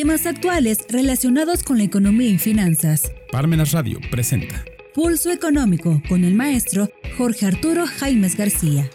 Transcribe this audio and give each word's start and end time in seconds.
Temas 0.00 0.26
actuales 0.26 0.86
relacionados 0.88 1.64
con 1.64 1.78
la 1.78 1.82
economía 1.82 2.28
y 2.28 2.38
finanzas. 2.38 3.12
Parmenas 3.32 3.72
Radio 3.72 3.98
presenta 4.12 4.64
Pulso 4.94 5.32
Económico 5.32 6.00
con 6.08 6.22
el 6.22 6.36
maestro 6.36 6.88
Jorge 7.16 7.46
Arturo 7.46 7.84
Jaimes 7.84 8.36
García. 8.36 8.88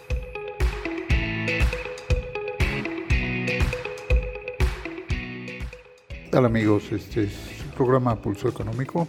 Hola 6.32 6.46
amigos? 6.46 6.90
Este 6.90 7.24
es 7.24 7.32
su 7.32 7.68
programa 7.76 8.18
Pulso 8.22 8.48
Económico, 8.48 9.06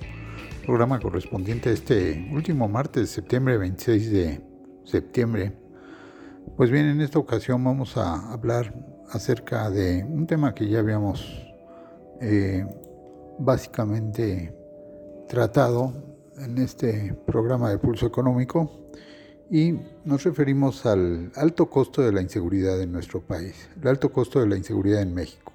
programa 0.66 1.00
correspondiente 1.00 1.70
a 1.70 1.72
este 1.72 2.28
último 2.30 2.68
martes 2.68 3.04
de 3.04 3.08
septiembre, 3.08 3.58
26 3.58 4.12
de 4.12 4.42
septiembre. 4.84 5.54
Pues 6.58 6.70
bien, 6.72 6.88
en 6.88 7.00
esta 7.00 7.20
ocasión 7.20 7.64
vamos 7.64 7.96
a 7.96 8.34
hablar 8.34 8.76
acerca 9.14 9.70
de 9.70 10.04
un 10.04 10.28
tema 10.28 10.54
que 10.54 10.68
ya 10.68 10.80
habíamos 10.80 11.45
eh, 12.22 12.66
básicamente 13.40 14.54
tratado 15.28 15.94
en 16.38 16.58
este 16.58 17.14
programa 17.26 17.70
de 17.70 17.78
pulso 17.78 18.06
económico 18.06 18.70
y 19.50 19.74
nos 20.04 20.24
referimos 20.24 20.86
al 20.86 21.32
alto 21.36 21.70
costo 21.70 22.02
de 22.02 22.12
la 22.12 22.22
inseguridad 22.22 22.82
en 22.82 22.92
nuestro 22.92 23.22
país, 23.22 23.70
el 23.82 23.88
alto 23.88 24.12
costo 24.12 24.40
de 24.40 24.48
la 24.48 24.58
inseguridad 24.58 25.02
en 25.02 25.14
México. 25.14 25.52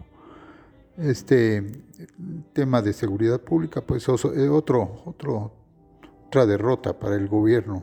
Este 0.97 1.85
tema 2.53 2.83
de 2.83 2.93
seguridad 2.93 3.41
pública 3.41 3.81
pues 3.81 4.03
es 4.03 4.25
otro, 4.51 5.03
otro, 5.07 5.53
otra 6.27 6.47
derrota 6.47 6.99
para 6.99 7.17
el 7.17 7.29
gobierno 7.29 7.83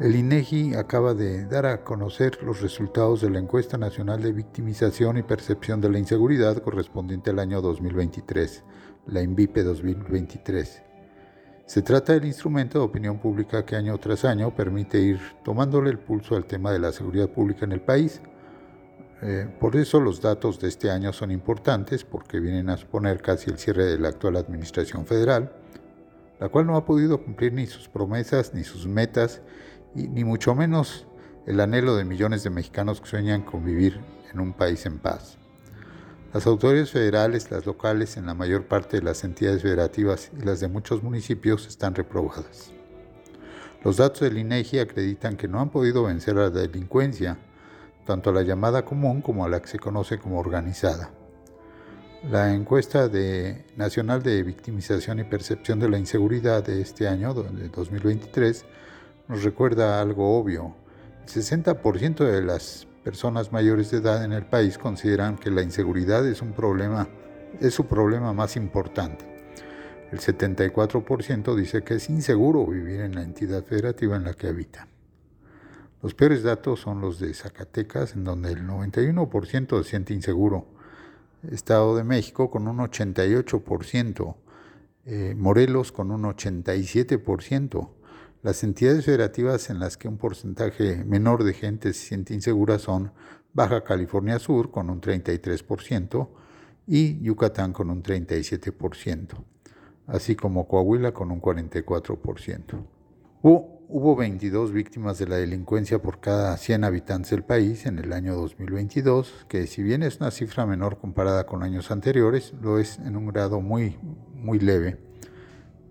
el 0.00 0.14
INEGI 0.14 0.74
acaba 0.74 1.12
de 1.12 1.44
dar 1.46 1.66
a 1.66 1.82
conocer 1.82 2.40
los 2.44 2.60
resultados 2.60 3.20
de 3.20 3.30
la 3.30 3.40
encuesta 3.40 3.76
nacional 3.76 4.22
de 4.22 4.30
victimización 4.30 5.18
y 5.18 5.24
percepción 5.24 5.80
de 5.80 5.90
la 5.90 5.98
inseguridad 5.98 6.62
correspondiente 6.62 7.30
al 7.30 7.40
año 7.40 7.60
2023, 7.60 8.62
la 9.08 9.22
INVIPE 9.22 9.64
2023. 9.64 10.82
Se 11.66 11.82
trata 11.82 12.12
del 12.12 12.26
instrumento 12.26 12.78
de 12.78 12.84
opinión 12.84 13.18
pública 13.18 13.66
que 13.66 13.74
año 13.74 13.98
tras 13.98 14.24
año 14.24 14.54
permite 14.54 15.00
ir 15.00 15.20
tomándole 15.42 15.90
el 15.90 15.98
pulso 15.98 16.36
al 16.36 16.46
tema 16.46 16.70
de 16.70 16.78
la 16.78 16.92
seguridad 16.92 17.28
pública 17.28 17.64
en 17.64 17.72
el 17.72 17.80
país. 17.80 18.22
Eh, 19.20 19.52
por 19.58 19.74
eso 19.74 19.98
los 19.98 20.20
datos 20.20 20.60
de 20.60 20.68
este 20.68 20.92
año 20.92 21.12
son 21.12 21.32
importantes 21.32 22.04
porque 22.04 22.38
vienen 22.38 22.70
a 22.70 22.76
suponer 22.76 23.20
casi 23.20 23.50
el 23.50 23.58
cierre 23.58 23.84
de 23.84 23.98
la 23.98 24.10
actual 24.10 24.36
administración 24.36 25.06
federal, 25.06 25.52
la 26.38 26.48
cual 26.50 26.68
no 26.68 26.76
ha 26.76 26.84
podido 26.84 27.20
cumplir 27.20 27.52
ni 27.52 27.66
sus 27.66 27.88
promesas 27.88 28.54
ni 28.54 28.62
sus 28.62 28.86
metas 28.86 29.42
y 29.94 30.08
ni 30.08 30.24
mucho 30.24 30.54
menos 30.54 31.06
el 31.46 31.60
anhelo 31.60 31.96
de 31.96 32.04
millones 32.04 32.42
de 32.42 32.50
mexicanos 32.50 33.00
que 33.00 33.08
sueñan 33.08 33.42
con 33.42 33.64
vivir 33.64 34.00
en 34.32 34.40
un 34.40 34.52
país 34.52 34.84
en 34.86 34.98
paz. 34.98 35.38
Las 36.34 36.46
autoridades 36.46 36.90
federales, 36.90 37.50
las 37.50 37.64
locales, 37.64 38.18
en 38.18 38.26
la 38.26 38.34
mayor 38.34 38.66
parte 38.66 38.98
de 38.98 39.02
las 39.02 39.24
entidades 39.24 39.62
federativas 39.62 40.30
y 40.38 40.44
las 40.44 40.60
de 40.60 40.68
muchos 40.68 41.02
municipios 41.02 41.66
están 41.66 41.94
reprobadas. 41.94 42.70
Los 43.82 43.96
datos 43.96 44.20
del 44.20 44.36
INEGI 44.36 44.80
acreditan 44.80 45.36
que 45.36 45.48
no 45.48 45.60
han 45.60 45.70
podido 45.70 46.04
vencer 46.04 46.36
a 46.36 46.42
la 46.42 46.50
delincuencia, 46.50 47.38
tanto 48.04 48.28
a 48.30 48.32
la 48.34 48.42
llamada 48.42 48.84
común 48.84 49.22
como 49.22 49.44
a 49.44 49.48
la 49.48 49.62
que 49.62 49.68
se 49.68 49.78
conoce 49.78 50.18
como 50.18 50.38
organizada. 50.38 51.10
La 52.28 52.52
encuesta 52.52 53.08
de, 53.08 53.64
nacional 53.76 54.22
de 54.22 54.42
victimización 54.42 55.20
y 55.20 55.24
percepción 55.24 55.78
de 55.78 55.88
la 55.88 55.98
inseguridad 55.98 56.64
de 56.64 56.82
este 56.82 57.08
año, 57.08 57.32
de 57.32 57.68
2023, 57.68 58.66
nos 59.28 59.44
recuerda 59.44 60.00
algo 60.00 60.38
obvio. 60.38 60.74
El 61.22 61.28
60% 61.28 62.24
de 62.24 62.42
las 62.42 62.86
personas 63.04 63.52
mayores 63.52 63.90
de 63.90 63.98
edad 63.98 64.24
en 64.24 64.32
el 64.32 64.46
país 64.46 64.78
consideran 64.78 65.36
que 65.36 65.50
la 65.50 65.62
inseguridad 65.62 66.26
es 66.26 66.42
un 66.42 66.52
problema, 66.52 67.08
es 67.60 67.74
su 67.74 67.86
problema 67.86 68.32
más 68.32 68.56
importante. 68.56 69.26
El 70.10 70.20
74% 70.20 71.54
dice 71.54 71.82
que 71.82 71.94
es 71.94 72.08
inseguro 72.08 72.66
vivir 72.66 73.00
en 73.00 73.14
la 73.14 73.22
entidad 73.22 73.62
federativa 73.64 74.16
en 74.16 74.24
la 74.24 74.32
que 74.32 74.48
habita. 74.48 74.88
Los 76.02 76.14
peores 76.14 76.42
datos 76.42 76.80
son 76.80 77.00
los 77.00 77.18
de 77.18 77.34
Zacatecas, 77.34 78.14
en 78.14 78.24
donde 78.24 78.52
el 78.52 78.66
91% 78.66 79.82
se 79.82 79.90
siente 79.90 80.14
inseguro. 80.14 80.66
Estado 81.50 81.96
de 81.96 82.04
México 82.04 82.50
con 82.50 82.68
un 82.68 82.78
88%, 82.78 84.36
eh, 85.04 85.34
Morelos 85.36 85.92
con 85.92 86.10
un 86.10 86.22
87%, 86.22 87.90
las 88.42 88.62
entidades 88.62 89.04
federativas 89.04 89.68
en 89.68 89.80
las 89.80 89.96
que 89.96 90.06
un 90.06 90.16
porcentaje 90.16 91.04
menor 91.04 91.42
de 91.42 91.54
gente 91.54 91.92
se 91.92 92.06
siente 92.06 92.34
insegura 92.34 92.78
son 92.78 93.12
Baja 93.52 93.82
California 93.82 94.38
Sur 94.38 94.70
con 94.70 94.90
un 94.90 95.00
33% 95.00 96.28
y 96.86 97.20
Yucatán 97.20 97.72
con 97.72 97.90
un 97.90 98.02
37%, 98.02 99.44
así 100.06 100.36
como 100.36 100.68
Coahuila 100.68 101.12
con 101.12 101.32
un 101.32 101.42
44%. 101.42 102.86
Hubo, 103.42 103.84
hubo 103.88 104.14
22 104.14 104.70
víctimas 104.72 105.18
de 105.18 105.26
la 105.26 105.36
delincuencia 105.36 106.00
por 106.00 106.20
cada 106.20 106.56
100 106.56 106.84
habitantes 106.84 107.32
del 107.32 107.42
país 107.42 107.86
en 107.86 107.98
el 107.98 108.12
año 108.12 108.36
2022, 108.36 109.46
que 109.48 109.66
si 109.66 109.82
bien 109.82 110.04
es 110.04 110.20
una 110.20 110.30
cifra 110.30 110.64
menor 110.64 110.98
comparada 110.98 111.44
con 111.44 111.64
años 111.64 111.90
anteriores, 111.90 112.54
lo 112.62 112.78
es 112.78 113.00
en 113.00 113.16
un 113.16 113.26
grado 113.26 113.60
muy, 113.60 113.98
muy 114.32 114.60
leve 114.60 115.07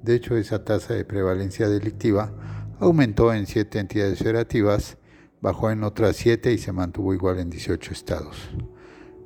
de 0.01 0.15
hecho, 0.15 0.37
esa 0.37 0.63
tasa 0.63 0.93
de 0.93 1.05
prevalencia 1.05 1.67
delictiva 1.67 2.31
aumentó 2.79 3.33
en 3.33 3.47
siete 3.47 3.79
entidades 3.79 4.19
federativas, 4.19 4.97
bajó 5.41 5.71
en 5.71 5.83
otras 5.83 6.15
siete 6.15 6.53
y 6.53 6.57
se 6.57 6.71
mantuvo 6.71 7.13
igual 7.13 7.39
en 7.39 7.49
18 7.49 7.91
estados. 7.91 8.37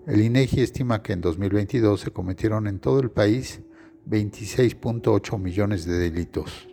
El 0.08 0.22
INEGI 0.22 0.62
estima 0.62 1.04
que 1.04 1.14
en 1.14 1.22
2022 1.22 2.00
se 2.00 2.12
cometieron 2.12 2.68
en 2.68 2.80
todo 2.80 3.00
el 3.00 3.12
país 3.12 3.62
26.8 4.10 5.38
millones 5.38 5.86
de 5.86 6.00
delitos, 6.00 6.68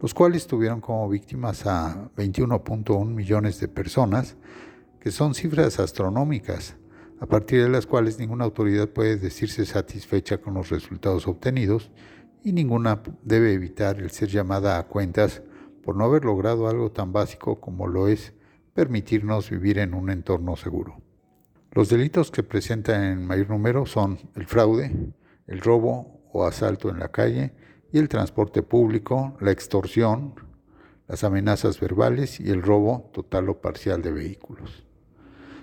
los 0.00 0.14
cuales 0.14 0.46
tuvieron 0.46 0.80
como 0.80 1.08
víctimas 1.08 1.66
a 1.66 2.10
21.1 2.16 3.06
millones 3.06 3.60
de 3.60 3.68
personas, 3.68 4.36
que 5.00 5.10
son 5.10 5.34
cifras 5.34 5.80
astronómicas, 5.80 6.76
a 7.20 7.26
partir 7.26 7.62
de 7.62 7.68
las 7.68 7.86
cuales 7.86 8.18
ninguna 8.18 8.44
autoridad 8.44 8.88
puede 8.88 9.16
decirse 9.16 9.66
satisfecha 9.66 10.38
con 10.38 10.54
los 10.54 10.70
resultados 10.70 11.28
obtenidos 11.28 11.90
y 12.44 12.52
ninguna 12.52 13.02
debe 13.22 13.52
evitar 13.52 13.98
el 13.98 14.10
ser 14.10 14.28
llamada 14.28 14.78
a 14.78 14.84
cuentas 14.84 15.42
por 15.82 15.96
no 15.96 16.04
haber 16.04 16.24
logrado 16.24 16.68
algo 16.68 16.90
tan 16.90 17.12
básico 17.12 17.60
como 17.60 17.86
lo 17.86 18.08
es 18.08 18.32
permitirnos 18.74 19.50
vivir 19.50 19.78
en 19.78 19.94
un 19.94 20.10
entorno 20.10 20.56
seguro. 20.56 21.00
Los 21.72 21.88
delitos 21.88 22.30
que 22.30 22.42
presentan 22.42 23.04
en 23.04 23.26
mayor 23.26 23.50
número 23.50 23.86
son 23.86 24.18
el 24.34 24.46
fraude, 24.46 24.92
el 25.46 25.60
robo 25.60 26.20
o 26.32 26.44
asalto 26.44 26.90
en 26.90 26.98
la 26.98 27.08
calle 27.08 27.52
y 27.92 27.98
el 27.98 28.08
transporte 28.08 28.62
público, 28.62 29.36
la 29.40 29.50
extorsión, 29.50 30.34
las 31.08 31.24
amenazas 31.24 31.78
verbales 31.78 32.40
y 32.40 32.50
el 32.50 32.62
robo 32.62 33.10
total 33.12 33.48
o 33.48 33.60
parcial 33.60 34.02
de 34.02 34.12
vehículos. 34.12 34.84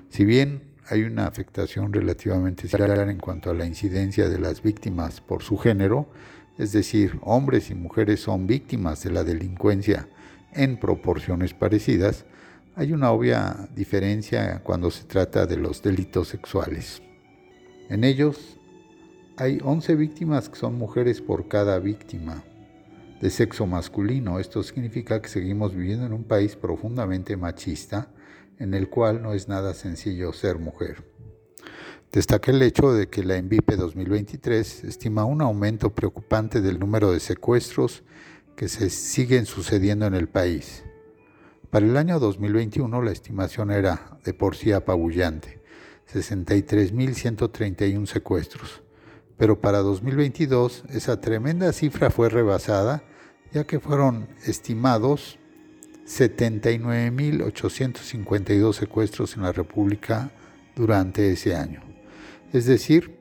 Si 0.09 0.25
bien 0.25 0.75
hay 0.87 1.03
una 1.03 1.27
afectación 1.27 1.93
relativamente 1.93 2.67
similar 2.67 3.09
en 3.09 3.19
cuanto 3.19 3.51
a 3.51 3.53
la 3.53 3.65
incidencia 3.65 4.27
de 4.27 4.39
las 4.39 4.63
víctimas 4.63 5.21
por 5.21 5.43
su 5.43 5.57
género, 5.57 6.09
es 6.59 6.73
decir, 6.73 7.17
hombres 7.23 7.71
y 7.71 7.75
mujeres 7.75 8.19
son 8.19 8.45
víctimas 8.45 9.01
de 9.01 9.11
la 9.11 9.23
delincuencia 9.23 10.09
en 10.53 10.77
proporciones 10.77 11.53
parecidas, 11.53 12.25
hay 12.75 12.91
una 12.91 13.11
obvia 13.11 13.69
diferencia 13.73 14.61
cuando 14.61 14.91
se 14.91 15.05
trata 15.05 15.45
de 15.45 15.55
los 15.55 15.81
delitos 15.81 16.27
sexuales. 16.27 17.01
En 17.89 18.03
ellos 18.03 18.59
hay 19.37 19.59
11 19.63 19.95
víctimas 19.95 20.49
que 20.49 20.59
son 20.59 20.77
mujeres 20.77 21.21
por 21.21 21.47
cada 21.47 21.79
víctima 21.79 22.43
de 23.21 23.29
sexo 23.29 23.65
masculino. 23.65 24.37
Esto 24.37 24.61
significa 24.61 25.21
que 25.21 25.29
seguimos 25.29 25.73
viviendo 25.73 26.05
en 26.05 26.13
un 26.13 26.25
país 26.25 26.57
profundamente 26.57 27.37
machista 27.37 28.11
en 28.57 28.73
el 28.73 28.89
cual 28.89 29.21
no 29.21 29.33
es 29.33 29.47
nada 29.47 29.73
sencillo 29.73 30.33
ser 30.33 30.59
mujer. 30.59 31.05
Destaca 32.11 32.49
el 32.49 32.63
hecho 32.63 32.91
de 32.91 33.07
que 33.07 33.23
la 33.23 33.35
ENVIPE 33.35 33.75
2023 33.75 34.85
estima 34.85 35.25
un 35.25 35.43
aumento 35.43 35.91
preocupante 35.91 36.59
del 36.59 36.79
número 36.79 37.11
de 37.11 37.19
secuestros 37.19 38.01
que 38.55 38.67
se 38.67 38.89
siguen 38.89 39.45
sucediendo 39.45 40.07
en 40.07 40.15
el 40.15 40.27
país. 40.27 40.83
Para 41.69 41.85
el 41.85 41.95
año 41.97 42.19
2021 42.19 43.03
la 43.03 43.11
estimación 43.11 43.69
era 43.69 44.17
de 44.25 44.33
por 44.33 44.55
sí 44.55 44.71
apabullante, 44.71 45.61
63.131 46.11 48.07
secuestros, 48.07 48.81
pero 49.37 49.61
para 49.61 49.81
2022 49.81 50.85
esa 50.89 51.21
tremenda 51.21 51.71
cifra 51.73 52.09
fue 52.09 52.29
rebasada 52.29 53.03
ya 53.53 53.65
que 53.65 53.79
fueron 53.79 54.29
estimados 54.47 55.37
79.852 56.07 58.73
secuestros 58.73 59.35
en 59.35 59.43
la 59.43 59.51
República 59.51 60.31
durante 60.75 61.31
ese 61.31 61.55
año 61.55 61.88
es 62.51 62.65
decir, 62.65 63.19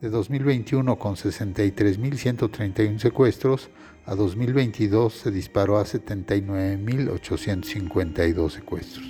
de 0.00 0.08
2021 0.08 0.98
con 0.98 1.16
63.131 1.16 2.98
secuestros 2.98 3.68
a 4.06 4.14
2022 4.14 5.12
se 5.12 5.30
disparó 5.30 5.76
a 5.78 5.84
79.852 5.84 8.50
secuestros. 8.50 9.04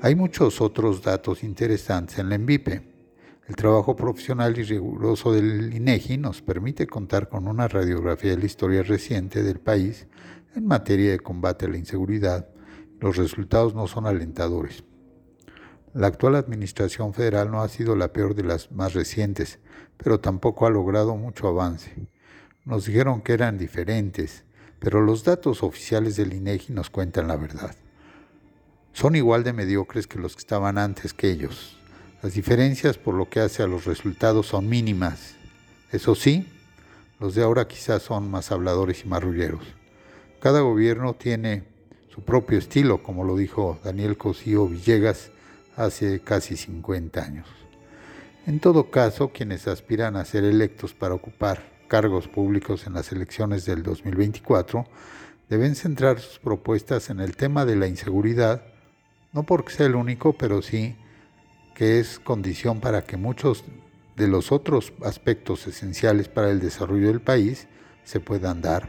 Hay 0.00 0.14
muchos 0.14 0.62
otros 0.62 1.02
datos 1.02 1.44
interesantes 1.44 2.18
en 2.18 2.30
la 2.30 2.36
ENVIPE. 2.36 2.94
El 3.46 3.56
trabajo 3.56 3.94
profesional 3.94 4.58
y 4.58 4.62
riguroso 4.62 5.32
del 5.32 5.74
INEGI 5.74 6.16
nos 6.16 6.40
permite 6.40 6.86
contar 6.86 7.28
con 7.28 7.46
una 7.46 7.68
radiografía 7.68 8.30
de 8.30 8.38
la 8.38 8.46
historia 8.46 8.82
reciente 8.82 9.42
del 9.42 9.60
país 9.60 10.06
en 10.54 10.66
materia 10.66 11.10
de 11.10 11.20
combate 11.20 11.66
a 11.66 11.68
la 11.68 11.76
inseguridad. 11.76 12.48
Los 13.00 13.18
resultados 13.18 13.74
no 13.74 13.86
son 13.86 14.06
alentadores. 14.06 14.82
La 15.94 16.08
actual 16.08 16.34
administración 16.34 17.14
federal 17.14 17.52
no 17.52 17.62
ha 17.62 17.68
sido 17.68 17.94
la 17.94 18.12
peor 18.12 18.34
de 18.34 18.42
las 18.42 18.72
más 18.72 18.94
recientes, 18.94 19.60
pero 19.96 20.18
tampoco 20.18 20.66
ha 20.66 20.70
logrado 20.70 21.14
mucho 21.14 21.46
avance. 21.46 21.92
Nos 22.64 22.86
dijeron 22.86 23.22
que 23.22 23.32
eran 23.32 23.58
diferentes, 23.58 24.42
pero 24.80 25.00
los 25.00 25.22
datos 25.22 25.62
oficiales 25.62 26.16
del 26.16 26.32
INEGI 26.32 26.72
nos 26.72 26.90
cuentan 26.90 27.28
la 27.28 27.36
verdad. 27.36 27.76
Son 28.92 29.14
igual 29.14 29.44
de 29.44 29.52
mediocres 29.52 30.08
que 30.08 30.18
los 30.18 30.34
que 30.34 30.40
estaban 30.40 30.78
antes 30.78 31.14
que 31.14 31.30
ellos. 31.30 31.78
Las 32.24 32.34
diferencias 32.34 32.98
por 32.98 33.14
lo 33.14 33.30
que 33.30 33.38
hace 33.38 33.62
a 33.62 33.68
los 33.68 33.84
resultados 33.84 34.48
son 34.48 34.68
mínimas. 34.68 35.36
Eso 35.92 36.16
sí, 36.16 36.52
los 37.20 37.36
de 37.36 37.44
ahora 37.44 37.68
quizás 37.68 38.02
son 38.02 38.28
más 38.28 38.50
habladores 38.50 39.04
y 39.04 39.08
marrulleros. 39.08 39.62
Cada 40.40 40.60
gobierno 40.60 41.14
tiene 41.14 41.62
su 42.08 42.24
propio 42.24 42.58
estilo, 42.58 43.00
como 43.00 43.22
lo 43.22 43.36
dijo 43.36 43.78
Daniel 43.84 44.16
Cosío 44.16 44.66
Villegas 44.66 45.30
hace 45.76 46.20
casi 46.20 46.56
50 46.56 47.22
años. 47.22 47.48
En 48.46 48.60
todo 48.60 48.90
caso, 48.90 49.28
quienes 49.28 49.66
aspiran 49.68 50.16
a 50.16 50.24
ser 50.24 50.44
electos 50.44 50.92
para 50.92 51.14
ocupar 51.14 51.62
cargos 51.88 52.28
públicos 52.28 52.86
en 52.86 52.94
las 52.94 53.12
elecciones 53.12 53.64
del 53.64 53.82
2024 53.82 54.84
deben 55.48 55.74
centrar 55.74 56.20
sus 56.20 56.38
propuestas 56.38 57.10
en 57.10 57.20
el 57.20 57.36
tema 57.36 57.64
de 57.64 57.76
la 57.76 57.86
inseguridad, 57.86 58.62
no 59.32 59.44
porque 59.44 59.72
sea 59.72 59.86
el 59.86 59.94
único, 59.94 60.32
pero 60.34 60.62
sí 60.62 60.96
que 61.74 61.98
es 62.00 62.18
condición 62.18 62.80
para 62.80 63.02
que 63.02 63.16
muchos 63.16 63.64
de 64.16 64.28
los 64.28 64.52
otros 64.52 64.92
aspectos 65.02 65.66
esenciales 65.66 66.28
para 66.28 66.50
el 66.50 66.60
desarrollo 66.60 67.08
del 67.08 67.20
país 67.20 67.66
se 68.04 68.20
puedan 68.20 68.60
dar. 68.60 68.88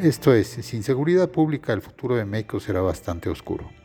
Esto 0.00 0.32
es, 0.32 0.48
sin 0.48 0.82
seguridad 0.82 1.30
pública 1.30 1.72
el 1.72 1.82
futuro 1.82 2.14
de 2.16 2.24
México 2.24 2.60
será 2.60 2.80
bastante 2.80 3.28
oscuro. 3.28 3.77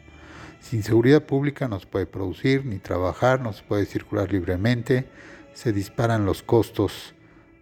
Sin 0.63 0.81
seguridad 0.81 1.23
pública 1.23 1.67
no 1.67 1.77
se 1.79 1.85
puede 1.85 2.05
producir 2.05 2.65
ni 2.65 2.79
trabajar, 2.79 3.41
no 3.41 3.51
se 3.51 3.63
puede 3.63 3.85
circular 3.85 4.31
libremente, 4.31 5.05
se 5.53 5.73
disparan 5.73 6.25
los 6.25 6.41
costos 6.41 7.13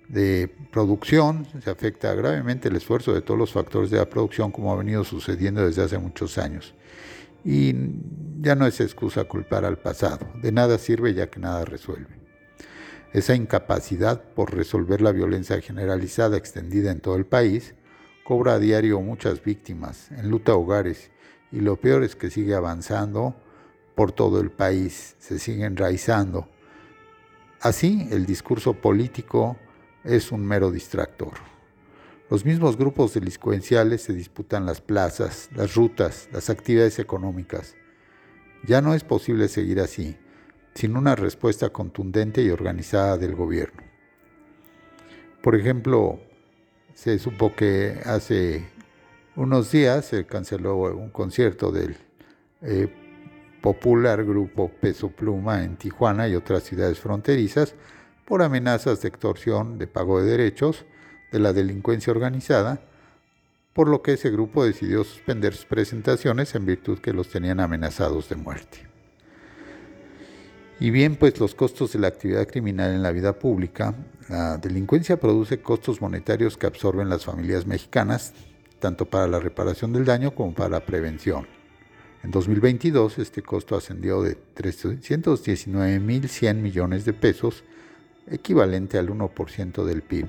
de 0.08 0.54
producción, 0.72 1.48
se 1.64 1.70
afecta 1.70 2.14
gravemente 2.14 2.70
el 2.70 2.76
esfuerzo 2.76 3.12
de 3.14 3.22
todos 3.22 3.40
los 3.40 3.52
factores 3.54 3.90
de 3.90 3.98
la 3.98 4.10
producción 4.10 4.52
como 4.52 4.72
ha 4.72 4.78
venido 4.78 5.04
sucediendo 5.04 5.66
desde 5.66 5.84
hace 5.84 5.98
muchos 5.98 6.38
años. 6.38 6.76
Y 7.44 7.74
ya 8.40 8.54
no 8.54 8.68
es 8.68 8.80
excusa 8.80 9.24
culpar 9.24 9.66
al 9.66 9.80
pasado, 9.80 10.32
de 10.36 10.52
nada 10.52 10.78
sirve 10.78 11.16
ya 11.16 11.28
que 11.28 11.40
nada 11.40 11.66
resuelve. 11.66 12.22
Esa 13.14 13.34
incapacidad 13.34 14.22
por 14.22 14.54
resolver 14.54 15.02
la 15.02 15.12
violencia 15.12 15.60
generalizada 15.60 16.38
extendida 16.38 16.92
en 16.92 17.00
todo 17.00 17.16
el 17.16 17.26
país 17.26 17.74
cobra 18.24 18.54
a 18.54 18.60
diario 18.60 19.02
muchas 19.02 19.44
víctimas, 19.44 20.12
enluta 20.12 20.54
hogares 20.54 21.10
y 21.52 21.60
lo 21.60 21.76
peor 21.76 22.04
es 22.04 22.16
que 22.16 22.30
sigue 22.30 22.56
avanzando 22.56 23.36
por 23.96 24.12
todo 24.12 24.40
el 24.40 24.52
país, 24.52 25.16
se 25.20 25.40
sigue 25.40 25.66
enraizando. 25.66 26.48
Así, 27.60 28.08
el 28.12 28.26
discurso 28.26 28.74
político 28.74 29.58
es 30.04 30.32
un 30.32 30.46
mero 30.46 30.72
distractor. 30.72 31.34
Los 32.30 32.46
mismos 32.46 32.78
grupos 32.78 33.14
delincuenciales 33.14 34.04
se 34.04 34.14
disputan 34.14 34.66
las 34.66 34.80
plazas, 34.80 35.50
las 35.54 35.76
rutas, 35.76 36.30
las 36.32 36.50
actividades 36.50 36.98
económicas. 36.98 37.76
Ya 38.66 38.82
no 38.82 38.94
es 38.94 39.04
posible 39.04 39.50
seguir 39.50 39.82
así, 39.82 40.18
sin 40.74 40.96
una 40.96 41.16
respuesta 41.16 41.70
contundente 41.70 42.42
y 42.42 42.50
organizada 42.50 43.18
del 43.18 43.36
gobierno. 43.36 43.84
Por 45.44 45.56
ejemplo, 45.56 46.22
se 46.94 47.20
supo 47.20 47.54
que 47.56 48.00
hace 48.06 48.70
unos 49.36 49.72
días 49.72 50.06
se 50.06 50.26
canceló 50.26 50.78
un 50.94 51.10
concierto 51.10 51.72
del 51.72 51.96
eh, 52.62 52.94
popular 53.62 54.24
grupo 54.24 54.70
Peso 54.70 55.10
Pluma 55.10 55.64
en 55.64 55.78
Tijuana 55.78 56.28
y 56.28 56.36
otras 56.36 56.64
ciudades 56.64 57.00
fronterizas 57.00 57.76
por 58.26 58.42
amenazas 58.42 59.02
de 59.02 59.10
extorsión 59.10 59.78
de 59.78 59.88
pago 59.88 60.22
de 60.22 60.32
derechos 60.32 60.86
de 61.32 61.40
la 61.40 61.54
delincuencia 61.54 62.12
organizada, 62.12 62.82
por 63.74 63.88
lo 63.88 64.02
que 64.02 64.14
ese 64.14 64.30
grupo 64.30 64.66
decidió 64.66 65.04
suspender 65.04 65.54
sus 65.54 65.66
presentaciones 65.66 66.54
en 66.56 66.66
virtud 66.66 67.00
que 67.00 67.14
los 67.14 67.30
tenían 67.30 67.60
amenazados 67.60 68.28
de 68.28 68.36
muerte. 68.36 68.92
Y 70.80 70.90
bien, 70.90 71.16
pues 71.16 71.40
los 71.40 71.54
costos 71.54 71.94
de 71.94 72.00
la 72.00 72.08
actividad 72.08 72.48
criminal 72.48 72.92
en 72.92 73.04
la 73.04 73.12
vida 73.12 73.38
pública, 73.38 73.94
la 74.28 74.58
delincuencia 74.58 75.20
produce 75.20 75.62
costos 75.62 76.02
monetarios 76.02 76.58
que 76.58 76.66
absorben 76.66 77.08
las 77.08 77.24
familias 77.24 77.68
mexicanas, 77.68 78.34
tanto 78.82 79.06
para 79.06 79.28
la 79.28 79.40
reparación 79.40 79.94
del 79.94 80.04
daño 80.04 80.36
como 80.36 80.54
para 80.54 80.68
la 80.68 80.86
prevención. 80.86 81.48
En 82.24 82.32
2022 82.32 83.20
este 83.20 83.42
costo 83.42 83.78
ascendió 83.78 84.22
de 84.22 84.38
319.100 84.56 86.56
millones 86.56 87.06
de 87.06 87.14
pesos, 87.14 87.64
equivalente 88.28 88.98
al 88.98 89.10
1% 89.10 89.86
del 89.86 90.02
PIB. 90.02 90.28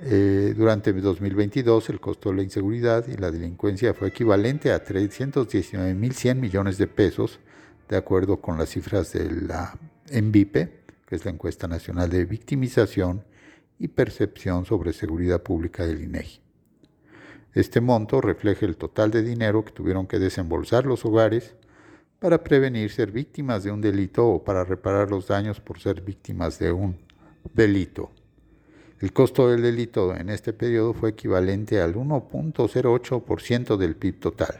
Eh, 0.00 0.54
durante 0.56 0.92
2022 0.92 1.90
el 1.90 2.00
costo 2.00 2.30
de 2.30 2.36
la 2.36 2.42
inseguridad 2.42 3.06
y 3.08 3.16
la 3.16 3.30
delincuencia 3.30 3.94
fue 3.94 4.08
equivalente 4.08 4.72
a 4.72 4.84
319.100 4.84 6.36
millones 6.36 6.78
de 6.78 6.86
pesos, 6.86 7.40
de 7.88 7.96
acuerdo 7.96 8.40
con 8.40 8.58
las 8.58 8.70
cifras 8.70 9.12
de 9.12 9.30
la 9.30 9.78
ENVIPE, 10.08 10.84
que 11.06 11.16
es 11.16 11.24
la 11.24 11.32
encuesta 11.32 11.68
nacional 11.68 12.10
de 12.10 12.24
victimización 12.24 13.24
y 13.78 13.88
percepción 13.88 14.64
sobre 14.64 14.92
seguridad 14.92 15.42
pública 15.42 15.86
del 15.86 16.02
INEGI. 16.02 16.47
Este 17.54 17.80
monto 17.80 18.20
refleja 18.20 18.66
el 18.66 18.76
total 18.76 19.10
de 19.10 19.22
dinero 19.22 19.64
que 19.64 19.72
tuvieron 19.72 20.06
que 20.06 20.18
desembolsar 20.18 20.84
los 20.84 21.04
hogares 21.04 21.56
para 22.18 22.44
prevenir 22.44 22.90
ser 22.90 23.12
víctimas 23.12 23.64
de 23.64 23.70
un 23.70 23.80
delito 23.80 24.28
o 24.28 24.44
para 24.44 24.64
reparar 24.64 25.10
los 25.10 25.28
daños 25.28 25.60
por 25.60 25.80
ser 25.80 26.02
víctimas 26.02 26.58
de 26.58 26.72
un 26.72 26.98
delito. 27.54 28.10
El 29.00 29.12
costo 29.12 29.48
del 29.48 29.62
delito 29.62 30.14
en 30.14 30.28
este 30.28 30.52
periodo 30.52 30.92
fue 30.92 31.10
equivalente 31.10 31.80
al 31.80 31.94
1.08% 31.94 33.76
del 33.76 33.94
PIB 33.94 34.18
total, 34.18 34.56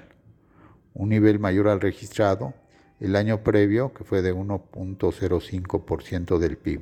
un 0.95 1.09
nivel 1.09 1.41
mayor 1.41 1.69
al 1.69 1.81
registrado 1.81 2.55
el 3.01 3.17
año 3.17 3.43
previo, 3.43 3.93
que 3.93 4.05
fue 4.05 4.23
de 4.23 4.35
1.05% 4.35 6.39
del 6.39 6.57
PIB. 6.57 6.81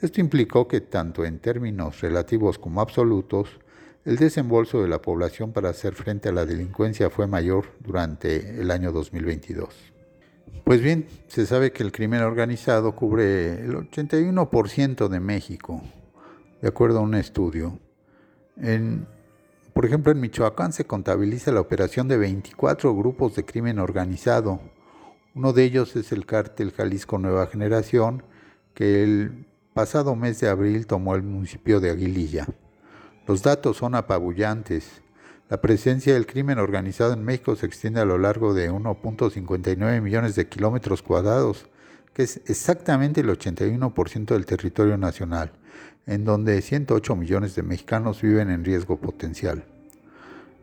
Esto 0.00 0.20
implicó 0.20 0.68
que 0.68 0.80
tanto 0.80 1.24
en 1.24 1.38
términos 1.38 2.00
relativos 2.00 2.58
como 2.58 2.80
absolutos, 2.80 3.60
el 4.04 4.16
desembolso 4.16 4.82
de 4.82 4.88
la 4.88 5.00
población 5.00 5.52
para 5.52 5.70
hacer 5.70 5.94
frente 5.94 6.28
a 6.28 6.32
la 6.32 6.44
delincuencia 6.44 7.08
fue 7.08 7.26
mayor 7.26 7.66
durante 7.80 8.60
el 8.60 8.70
año 8.70 8.92
2022. 8.92 9.94
Pues 10.64 10.80
bien, 10.82 11.06
se 11.28 11.46
sabe 11.46 11.72
que 11.72 11.82
el 11.82 11.92
crimen 11.92 12.20
organizado 12.20 12.94
cubre 12.94 13.64
el 13.64 13.74
81% 13.90 15.08
de 15.08 15.20
México, 15.20 15.82
de 16.60 16.68
acuerdo 16.68 16.98
a 16.98 17.02
un 17.02 17.14
estudio. 17.14 17.78
por 19.72 19.86
ejemplo, 19.86 20.12
en 20.12 20.20
Michoacán 20.20 20.72
se 20.72 20.84
contabiliza 20.84 21.50
la 21.50 21.60
operación 21.60 22.06
de 22.06 22.18
24 22.18 22.94
grupos 22.94 23.34
de 23.36 23.44
crimen 23.44 23.78
organizado. 23.78 24.60
Uno 25.34 25.52
de 25.52 25.64
ellos 25.64 25.96
es 25.96 26.12
el 26.12 26.26
cártel 26.26 26.72
Jalisco 26.72 27.18
Nueva 27.18 27.46
Generación, 27.46 28.22
que 28.74 29.02
el 29.02 29.46
pasado 29.72 30.14
mes 30.14 30.40
de 30.40 30.48
abril 30.48 30.86
tomó 30.86 31.14
el 31.14 31.22
municipio 31.22 31.80
de 31.80 31.90
Aguililla. 31.90 32.46
Los 33.26 33.42
datos 33.42 33.78
son 33.78 33.94
apabullantes. 33.94 35.00
La 35.48 35.62
presencia 35.62 36.12
del 36.12 36.26
crimen 36.26 36.58
organizado 36.58 37.14
en 37.14 37.24
México 37.24 37.56
se 37.56 37.64
extiende 37.64 38.00
a 38.00 38.04
lo 38.04 38.18
largo 38.18 38.52
de 38.52 38.70
1.59 38.70 40.02
millones 40.02 40.34
de 40.34 40.46
kilómetros 40.46 41.00
cuadrados, 41.00 41.66
que 42.12 42.22
es 42.22 42.42
exactamente 42.46 43.22
el 43.22 43.28
81% 43.28 44.26
del 44.26 44.44
territorio 44.44 44.98
nacional, 44.98 45.52
en 46.06 46.26
donde 46.26 46.60
108 46.60 47.16
millones 47.16 47.54
de 47.54 47.62
mexicanos 47.62 48.20
viven 48.20 48.50
en 48.50 48.62
riesgo 48.62 48.98
potencial. 48.98 49.64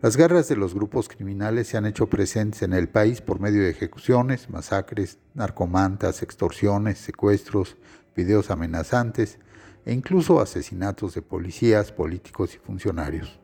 Las 0.04 0.16
garras 0.16 0.48
de 0.48 0.56
los 0.56 0.76
grupos 0.76 1.10
criminales 1.10 1.68
se 1.68 1.78
han 1.78 1.88
hecho 1.88 2.08
presentes 2.08 2.62
en 2.62 2.74
el 2.74 2.90
país 2.90 3.22
por 3.22 3.40
medio 3.40 3.64
de 3.64 3.72
ejecuciones, 3.72 4.52
masacres, 4.52 5.18
narcomantas, 5.34 6.22
extorsiones, 6.22 7.00
secuestros, 7.00 7.76
videos 8.16 8.52
amenazantes, 8.52 9.40
e 9.86 9.94
incluso 9.94 10.40
asesinatos 10.40 11.16
de 11.16 11.22
policías, 11.22 11.92
políticos 11.92 12.56
y 12.56 12.58
funcionarios. 12.58 13.40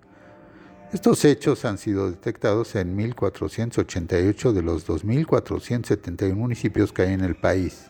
Estos 0.94 1.26
hechos 1.26 1.66
han 1.66 1.78
sido 1.78 2.10
detectados 2.10 2.76
en 2.76 2.98
1.488 2.98 4.54
de 4.54 4.62
los 4.62 4.88
2.471 4.88 6.34
municipios 6.34 6.94
que 6.94 7.02
hay 7.02 7.14
en 7.14 7.26
el 7.26 7.36
país. 7.36 7.88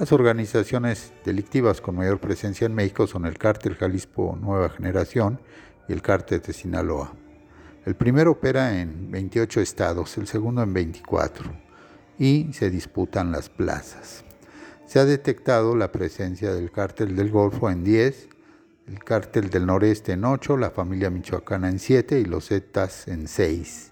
Las 0.00 0.10
organizaciones 0.10 1.12
delictivas 1.24 1.80
con 1.80 1.94
mayor 1.94 2.18
presencia 2.18 2.66
en 2.66 2.74
México 2.74 3.06
son 3.06 3.24
el 3.24 3.38
Cártel 3.38 3.76
Jalisco 3.76 4.36
Nueva 4.40 4.70
Generación 4.70 5.38
y 5.88 5.92
el 5.92 6.02
Cártel 6.02 6.40
de 6.40 6.52
Sinaloa. 6.52 7.12
El 7.84 7.94
primero 7.94 8.32
opera 8.32 8.80
en 8.80 9.10
28 9.10 9.60
estados, 9.60 10.16
el 10.18 10.26
segundo 10.26 10.62
en 10.62 10.72
24, 10.72 11.52
y 12.18 12.52
se 12.52 12.70
disputan 12.70 13.30
las 13.30 13.48
plazas. 13.48 14.24
Se 14.92 14.98
ha 14.98 15.06
detectado 15.06 15.74
la 15.74 15.90
presencia 15.90 16.52
del 16.52 16.70
cártel 16.70 17.16
del 17.16 17.30
Golfo 17.30 17.70
en 17.70 17.82
10, 17.82 18.28
el 18.88 19.02
cártel 19.02 19.48
del 19.48 19.64
Noreste 19.64 20.12
en 20.12 20.22
8, 20.26 20.58
la 20.58 20.70
familia 20.70 21.08
michoacana 21.08 21.70
en 21.70 21.78
7 21.78 22.20
y 22.20 22.26
los 22.26 22.48
Zetas 22.48 23.08
en 23.08 23.26
6. 23.26 23.90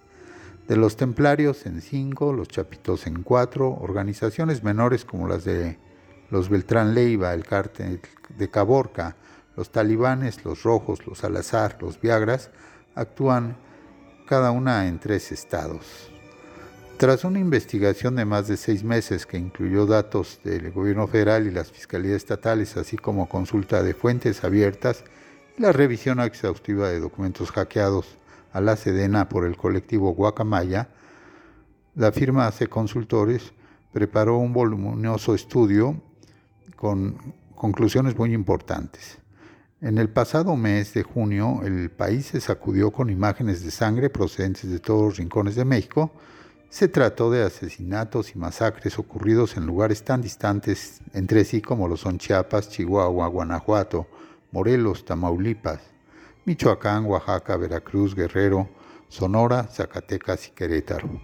De 0.68 0.76
los 0.76 0.96
templarios 0.96 1.64
en 1.64 1.80
5, 1.80 2.34
los 2.34 2.48
chapitos 2.48 3.06
en 3.06 3.22
4, 3.22 3.78
organizaciones 3.80 4.62
menores 4.62 5.06
como 5.06 5.26
las 5.26 5.44
de 5.44 5.78
los 6.28 6.50
Beltrán 6.50 6.94
Leiva, 6.94 7.32
el 7.32 7.46
cártel 7.46 8.02
de 8.36 8.50
Caborca, 8.50 9.16
los 9.56 9.72
talibanes, 9.72 10.44
los 10.44 10.64
rojos, 10.64 11.06
los 11.06 11.16
Salazar, 11.16 11.78
los 11.80 11.98
Viagras, 11.98 12.50
actúan 12.94 13.56
cada 14.26 14.50
una 14.50 14.86
en 14.86 14.98
tres 14.98 15.32
estados. 15.32 16.09
Tras 17.00 17.24
una 17.24 17.38
investigación 17.38 18.14
de 18.16 18.26
más 18.26 18.46
de 18.46 18.58
seis 18.58 18.84
meses 18.84 19.24
que 19.24 19.38
incluyó 19.38 19.86
datos 19.86 20.38
del 20.44 20.70
gobierno 20.70 21.06
federal 21.06 21.46
y 21.46 21.50
las 21.50 21.72
fiscalías 21.72 22.16
estatales, 22.16 22.76
así 22.76 22.98
como 22.98 23.26
consulta 23.26 23.82
de 23.82 23.94
fuentes 23.94 24.44
abiertas 24.44 25.02
y 25.56 25.62
la 25.62 25.72
revisión 25.72 26.20
exhaustiva 26.20 26.90
de 26.90 27.00
documentos 27.00 27.52
hackeados 27.52 28.18
a 28.52 28.60
la 28.60 28.76
Sedena 28.76 29.30
por 29.30 29.46
el 29.46 29.56
colectivo 29.56 30.12
Guacamaya, 30.12 30.90
la 31.94 32.12
firma 32.12 32.46
AC 32.46 32.68
Consultores 32.68 33.54
preparó 33.94 34.36
un 34.36 34.52
voluminoso 34.52 35.34
estudio 35.34 36.02
con 36.76 37.16
conclusiones 37.54 38.14
muy 38.18 38.34
importantes. 38.34 39.16
En 39.80 39.96
el 39.96 40.10
pasado 40.10 40.54
mes 40.54 40.92
de 40.92 41.02
junio, 41.02 41.62
el 41.64 41.90
país 41.90 42.26
se 42.26 42.42
sacudió 42.42 42.90
con 42.90 43.08
imágenes 43.08 43.64
de 43.64 43.70
sangre 43.70 44.10
procedentes 44.10 44.70
de 44.70 44.80
todos 44.80 45.02
los 45.02 45.16
rincones 45.16 45.54
de 45.54 45.64
México. 45.64 46.12
Se 46.70 46.86
trató 46.86 47.32
de 47.32 47.42
asesinatos 47.42 48.36
y 48.36 48.38
masacres 48.38 48.96
ocurridos 48.96 49.56
en 49.56 49.66
lugares 49.66 50.04
tan 50.04 50.22
distantes 50.22 51.00
entre 51.12 51.44
sí 51.44 51.60
como 51.60 51.88
lo 51.88 51.96
son 51.96 52.18
Chiapas, 52.18 52.70
Chihuahua, 52.70 53.26
Guanajuato, 53.26 54.06
Morelos, 54.52 55.04
Tamaulipas, 55.04 55.80
Michoacán, 56.44 57.06
Oaxaca, 57.06 57.56
Veracruz, 57.56 58.14
Guerrero, 58.14 58.68
Sonora, 59.08 59.64
Zacatecas 59.64 60.46
y 60.46 60.50
Querétaro. 60.52 61.20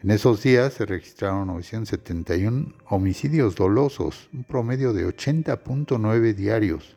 En 0.00 0.12
esos 0.12 0.44
días 0.44 0.74
se 0.74 0.86
registraron 0.86 1.48
971 1.48 2.72
homicidios 2.88 3.56
dolosos, 3.56 4.28
un 4.32 4.44
promedio 4.44 4.92
de 4.92 5.08
80.9 5.08 6.34
diarios. 6.34 6.96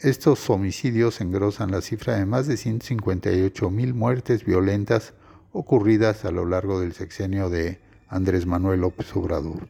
Estos 0.00 0.48
homicidios 0.48 1.20
engrosan 1.20 1.70
la 1.70 1.82
cifra 1.82 2.16
de 2.16 2.24
más 2.24 2.46
de 2.46 2.56
158 2.56 3.70
mil 3.70 3.92
muertes 3.92 4.42
violentas 4.42 5.12
ocurridas 5.56 6.26
a 6.26 6.30
lo 6.30 6.44
largo 6.44 6.80
del 6.80 6.92
sexenio 6.92 7.48
de 7.48 7.80
Andrés 8.08 8.44
Manuel 8.44 8.82
López 8.82 9.16
Obrador. 9.16 9.68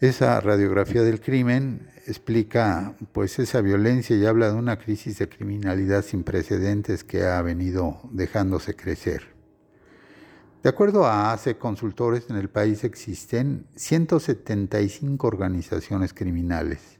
Esa 0.00 0.40
radiografía 0.40 1.02
del 1.02 1.20
crimen 1.20 1.88
explica 2.06 2.96
pues 3.12 3.38
esa 3.38 3.60
violencia 3.60 4.16
y 4.16 4.26
habla 4.26 4.50
de 4.50 4.58
una 4.58 4.76
crisis 4.78 5.18
de 5.18 5.28
criminalidad 5.28 6.02
sin 6.02 6.24
precedentes 6.24 7.04
que 7.04 7.26
ha 7.26 7.40
venido 7.42 8.00
dejándose 8.10 8.74
crecer. 8.74 9.22
De 10.64 10.68
acuerdo 10.68 11.06
a 11.06 11.32
ACE 11.32 11.56
Consultores, 11.56 12.28
en 12.28 12.36
el 12.36 12.50
país 12.50 12.82
existen 12.82 13.66
175 13.76 15.26
organizaciones 15.26 16.12
criminales. 16.12 16.98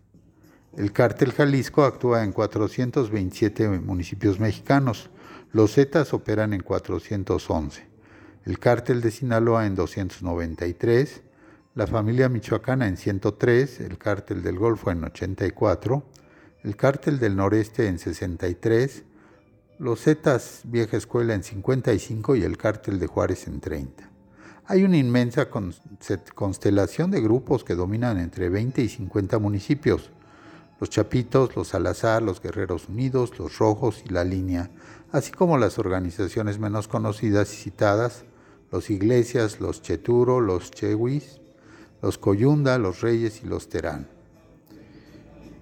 El 0.76 0.92
cártel 0.92 1.32
Jalisco 1.32 1.82
actúa 1.82 2.22
en 2.22 2.30
427 2.30 3.68
municipios 3.80 4.38
mexicanos. 4.38 5.10
Los 5.52 5.74
Zetas 5.74 6.14
operan 6.14 6.52
en 6.52 6.62
411. 6.62 7.89
El 8.44 8.58
cártel 8.58 9.00
de 9.00 9.10
Sinaloa 9.10 9.66
en 9.66 9.74
293 9.74 11.22
la 11.74 11.86
familia 11.86 12.28
michoacana 12.28 12.88
en 12.88 12.96
103, 12.96 13.80
el 13.80 13.96
cártel 13.96 14.42
del 14.42 14.58
Golfo 14.58 14.90
en 14.90 15.04
84, 15.04 16.02
el 16.64 16.76
cártel 16.76 17.20
del 17.20 17.36
Noreste 17.36 17.86
en 17.86 17.98
63, 17.98 19.04
los 19.78 20.02
Zetas 20.02 20.62
Vieja 20.64 20.96
Escuela 20.96 21.32
en 21.32 21.44
55 21.44 22.34
y 22.34 22.42
el 22.42 22.58
cártel 22.58 22.98
de 22.98 23.06
Juárez 23.06 23.46
en 23.46 23.60
30. 23.60 24.10
Hay 24.66 24.82
una 24.82 24.96
inmensa 24.96 25.48
constelación 26.34 27.10
de 27.12 27.20
grupos 27.20 27.62
que 27.62 27.76
dominan 27.76 28.18
entre 28.18 28.48
20 28.48 28.82
y 28.82 28.88
50 28.88 29.38
municipios. 29.38 30.10
Los 30.80 30.90
Chapitos, 30.90 31.54
los 31.54 31.68
Salazar, 31.68 32.22
los 32.22 32.42
Guerreros 32.42 32.88
Unidos, 32.88 33.38
los 33.38 33.58
Rojos 33.58 34.02
y 34.04 34.08
la 34.08 34.24
Línea, 34.24 34.70
así 35.12 35.30
como 35.30 35.56
las 35.56 35.78
organizaciones 35.78 36.58
menos 36.58 36.88
conocidas 36.88 37.52
y 37.54 37.56
citadas, 37.56 38.24
los 38.70 38.90
Iglesias, 38.90 39.60
los 39.60 39.82
Cheturo, 39.82 40.40
los 40.40 40.70
Chewis, 40.70 41.40
los 42.02 42.18
Coyunda, 42.18 42.78
los 42.78 43.00
Reyes 43.00 43.42
y 43.42 43.46
los 43.46 43.68
Terán. 43.68 44.08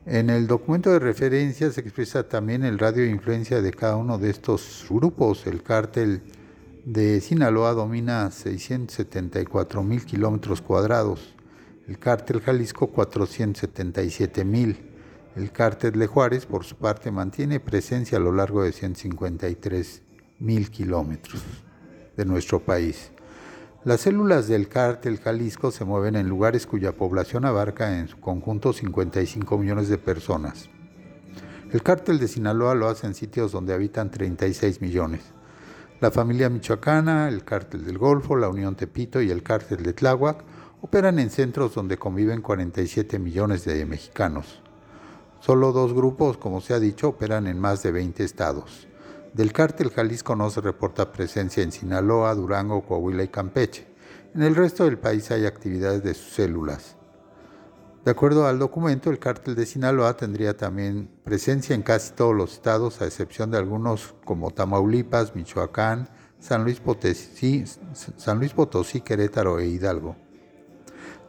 En 0.06 0.30
el 0.30 0.46
documento 0.46 0.90
de 0.90 0.98
referencia 0.98 1.70
se 1.70 1.80
expresa 1.80 2.28
también 2.28 2.64
el 2.64 2.78
radio 2.78 3.02
de 3.02 3.10
influencia 3.10 3.60
de 3.60 3.72
cada 3.72 3.96
uno 3.96 4.18
de 4.18 4.30
estos 4.30 4.86
grupos. 4.88 5.46
El 5.46 5.62
cártel 5.62 6.22
de 6.84 7.20
Sinaloa 7.20 7.74
domina 7.74 8.30
674 8.30 9.82
mil 9.82 10.04
kilómetros 10.06 10.62
cuadrados, 10.62 11.34
el 11.86 11.98
cártel 11.98 12.40
Jalisco 12.40 12.88
477 12.88 14.44
mil. 14.44 14.84
El 15.36 15.52
cártel 15.52 15.92
de 15.92 16.06
Juárez, 16.06 16.46
por 16.46 16.64
su 16.64 16.74
parte, 16.76 17.10
mantiene 17.10 17.60
presencia 17.60 18.18
a 18.18 18.20
lo 18.20 18.32
largo 18.32 18.62
de 18.62 18.72
153 18.72 20.02
mil 20.40 20.70
kilómetros 20.70 21.42
de 22.18 22.26
nuestro 22.26 22.60
país. 22.60 23.12
Las 23.84 24.00
células 24.02 24.48
del 24.48 24.68
cártel 24.68 25.18
Jalisco 25.18 25.70
se 25.70 25.84
mueven 25.84 26.16
en 26.16 26.28
lugares 26.28 26.66
cuya 26.66 26.96
población 26.96 27.44
abarca 27.46 27.98
en 27.98 28.08
su 28.08 28.18
conjunto 28.20 28.72
55 28.72 29.56
millones 29.56 29.88
de 29.88 29.98
personas. 29.98 30.68
El 31.72 31.82
cártel 31.82 32.18
de 32.18 32.26
Sinaloa 32.26 32.75
lo 32.75 32.88
hace 32.88 33.06
en 33.06 33.14
sitios 33.14 33.52
donde 33.52 33.72
habitan 33.72 34.10
36 34.10 34.80
millones. 34.80 35.20
La 36.00 36.10
familia 36.10 36.48
michoacana, 36.48 37.28
el 37.28 37.44
cártel 37.44 37.84
del 37.84 37.98
Golfo, 37.98 38.37
la 38.37 38.48
Unión 38.48 38.75
Tepito 38.75 39.22
y 39.22 39.30
el 39.30 39.44
cártel 39.44 39.84
de 39.84 39.92
Tláhuac 39.92 40.42
operan 40.82 41.20
en 41.20 41.30
centros 41.30 41.75
donde 41.75 41.98
conviven 41.98 42.42
47 42.42 43.18
millones 43.20 43.64
de 43.64 43.87
mexicanos. 43.87 44.60
Solo 45.40 45.70
dos 45.70 45.94
grupos, 45.94 46.37
como 46.37 46.60
se 46.60 46.75
ha 46.75 46.80
dicho, 46.80 47.08
operan 47.10 47.46
en 47.46 47.60
más 47.60 47.84
de 47.84 47.92
20 47.92 48.25
estados. 48.25 48.88
Del 49.35 49.52
cártel 49.52 49.90
Jalisco 49.90 50.35
no 50.35 50.50
se 50.50 50.61
reporta 50.61 51.12
presencia 51.12 51.62
en 51.62 51.73
Sinaloa, 51.73 52.35
Durango, 52.35 52.82
Coahuila 52.82 53.23
y 53.23 53.28
Campeche. 53.28 53.87
En 54.35 54.42
el 54.42 54.54
resto 54.54 54.85
del 54.85 54.99
país 54.99 55.30
hay 55.30 55.47
actividades 55.47 56.02
de 56.02 56.14
sus 56.14 56.32
células. 56.32 56.97
De 58.04 58.12
acuerdo 58.12 58.47
al 58.47 58.58
documento, 58.58 59.11
el 59.11 59.18
cártel 59.18 59.54
de 59.54 59.66
Sinaloa 59.66 60.16
tendría 60.16 60.56
también 60.56 61.11
presencia 61.25 61.75
en 61.75 61.82
casi 61.82 62.12
todos 62.12 62.35
los 62.35 62.54
estados, 62.54 63.02
a 63.02 63.06
excepción 63.06 63.50
de 63.50 63.58
algunos 63.58 64.14
como 64.25 64.50
Tamaulipas, 64.50 65.35
Michoacán, 65.35 66.08
San 66.38 66.64
Luis 66.64 66.80
Potosí, 66.80 67.64
San 68.16 68.38
Luis 68.38 68.52
Potosí 68.54 69.00
Querétaro 69.00 69.58
e 69.58 69.66
Hidalgo. 69.66 70.16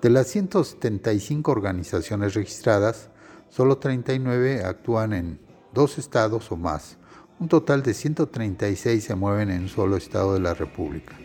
De 0.01 0.10
las 0.10 0.27
175 0.27 1.51
organizaciones 1.51 2.36
registradas, 2.36 3.10
solo 3.50 3.79
39 3.79 4.63
actúan 4.63 5.13
en 5.13 5.39
dos 5.74 5.98
estados 5.98 6.51
o 6.51 6.56
más. 6.56 6.99
Un 7.39 7.48
total 7.48 7.81
de 7.84 7.93
136 7.93 9.01
se 9.01 9.15
mueven 9.15 9.50
en 9.50 9.62
un 9.62 9.69
solo 9.69 9.96
estado 9.96 10.34
de 10.34 10.41
la 10.41 10.53
República. 10.53 11.15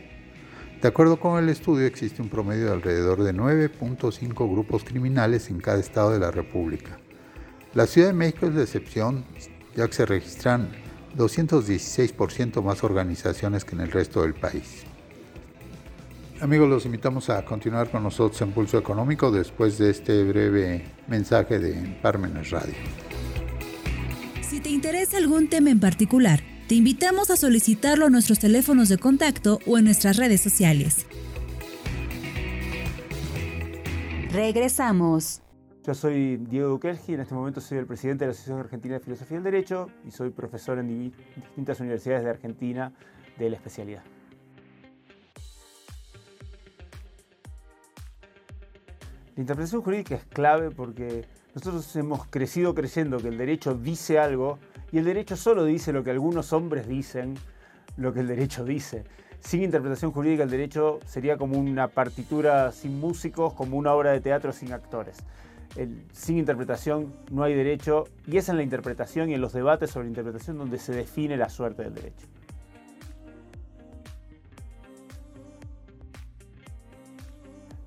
De 0.80 0.86
acuerdo 0.86 1.18
con 1.18 1.42
el 1.42 1.48
estudio, 1.48 1.86
existe 1.86 2.22
un 2.22 2.28
promedio 2.28 2.66
de 2.66 2.72
alrededor 2.72 3.24
de 3.24 3.34
9.5 3.34 4.48
grupos 4.48 4.84
criminales 4.84 5.50
en 5.50 5.58
cada 5.58 5.80
estado 5.80 6.12
de 6.12 6.20
la 6.20 6.30
República. 6.30 6.98
La 7.74 7.88
Ciudad 7.88 8.08
de 8.08 8.14
México 8.14 8.46
es 8.46 8.54
la 8.54 8.62
excepción, 8.62 9.24
ya 9.74 9.88
que 9.88 9.92
se 9.92 10.06
registran 10.06 10.68
216% 11.16 12.62
más 12.62 12.84
organizaciones 12.84 13.64
que 13.64 13.74
en 13.74 13.80
el 13.80 13.90
resto 13.90 14.22
del 14.22 14.34
país. 14.34 14.84
Amigos, 16.40 16.68
los 16.68 16.86
invitamos 16.86 17.28
a 17.28 17.44
continuar 17.44 17.90
con 17.90 18.04
nosotros 18.04 18.40
en 18.42 18.52
Pulso 18.52 18.78
Económico 18.78 19.32
después 19.32 19.78
de 19.78 19.90
este 19.90 20.22
breve 20.22 20.84
mensaje 21.08 21.58
de 21.58 21.98
Parmenas 22.00 22.50
Radio. 22.50 22.74
Te 24.64 24.70
interesa 24.70 25.18
algún 25.18 25.50
tema 25.50 25.68
en 25.68 25.78
particular, 25.78 26.40
te 26.68 26.74
invitamos 26.74 27.28
a 27.28 27.36
solicitarlo 27.36 28.06
a 28.06 28.08
nuestros 28.08 28.38
teléfonos 28.38 28.88
de 28.88 28.96
contacto 28.96 29.58
o 29.66 29.76
en 29.76 29.84
nuestras 29.84 30.16
redes 30.16 30.40
sociales. 30.40 31.06
Regresamos. 34.32 35.42
Yo 35.86 35.92
soy 35.92 36.38
Diego 36.38 36.70
Dukelji, 36.70 37.12
en 37.12 37.20
este 37.20 37.34
momento 37.34 37.60
soy 37.60 37.76
el 37.76 37.84
presidente 37.84 38.24
de 38.24 38.28
la 38.28 38.32
Asociación 38.32 38.58
Argentina 38.58 38.94
de 38.94 39.00
Filosofía 39.00 39.36
del 39.36 39.44
Derecho 39.44 39.90
y 40.08 40.10
soy 40.10 40.30
profesor 40.30 40.78
en 40.78 41.12
distintas 41.12 41.80
universidades 41.80 42.24
de 42.24 42.30
Argentina 42.30 42.90
de 43.38 43.50
la 43.50 43.56
especialidad. 43.56 44.02
La 49.36 49.40
interpretación 49.42 49.82
jurídica 49.82 50.14
es 50.14 50.24
clave 50.24 50.70
porque 50.70 51.26
nosotros 51.54 51.94
hemos 51.94 52.26
crecido 52.26 52.74
creyendo 52.74 53.18
que 53.18 53.28
el 53.28 53.38
derecho 53.38 53.74
dice 53.74 54.18
algo 54.18 54.58
y 54.90 54.98
el 54.98 55.04
derecho 55.04 55.36
solo 55.36 55.64
dice 55.64 55.92
lo 55.92 56.02
que 56.02 56.10
algunos 56.10 56.52
hombres 56.52 56.88
dicen, 56.88 57.34
lo 57.96 58.12
que 58.12 58.20
el 58.20 58.26
derecho 58.26 58.64
dice. 58.64 59.04
Sin 59.38 59.62
interpretación 59.62 60.10
jurídica 60.10 60.42
el 60.42 60.50
derecho 60.50 60.98
sería 61.06 61.36
como 61.36 61.58
una 61.58 61.88
partitura 61.88 62.72
sin 62.72 62.98
músicos, 62.98 63.52
como 63.52 63.76
una 63.76 63.92
obra 63.92 64.10
de 64.10 64.20
teatro 64.20 64.52
sin 64.52 64.72
actores. 64.72 65.18
sin 66.12 66.38
interpretación 66.38 67.14
no 67.30 67.42
hay 67.44 67.54
derecho 67.54 68.04
y 68.26 68.36
es 68.36 68.48
en 68.48 68.56
la 68.56 68.62
interpretación 68.62 69.30
y 69.30 69.34
en 69.34 69.40
los 69.40 69.52
debates 69.52 69.90
sobre 69.90 70.08
interpretación 70.08 70.58
donde 70.58 70.78
se 70.78 70.92
define 70.92 71.36
la 71.36 71.48
suerte 71.48 71.84
del 71.84 71.94
derecho. 71.94 72.26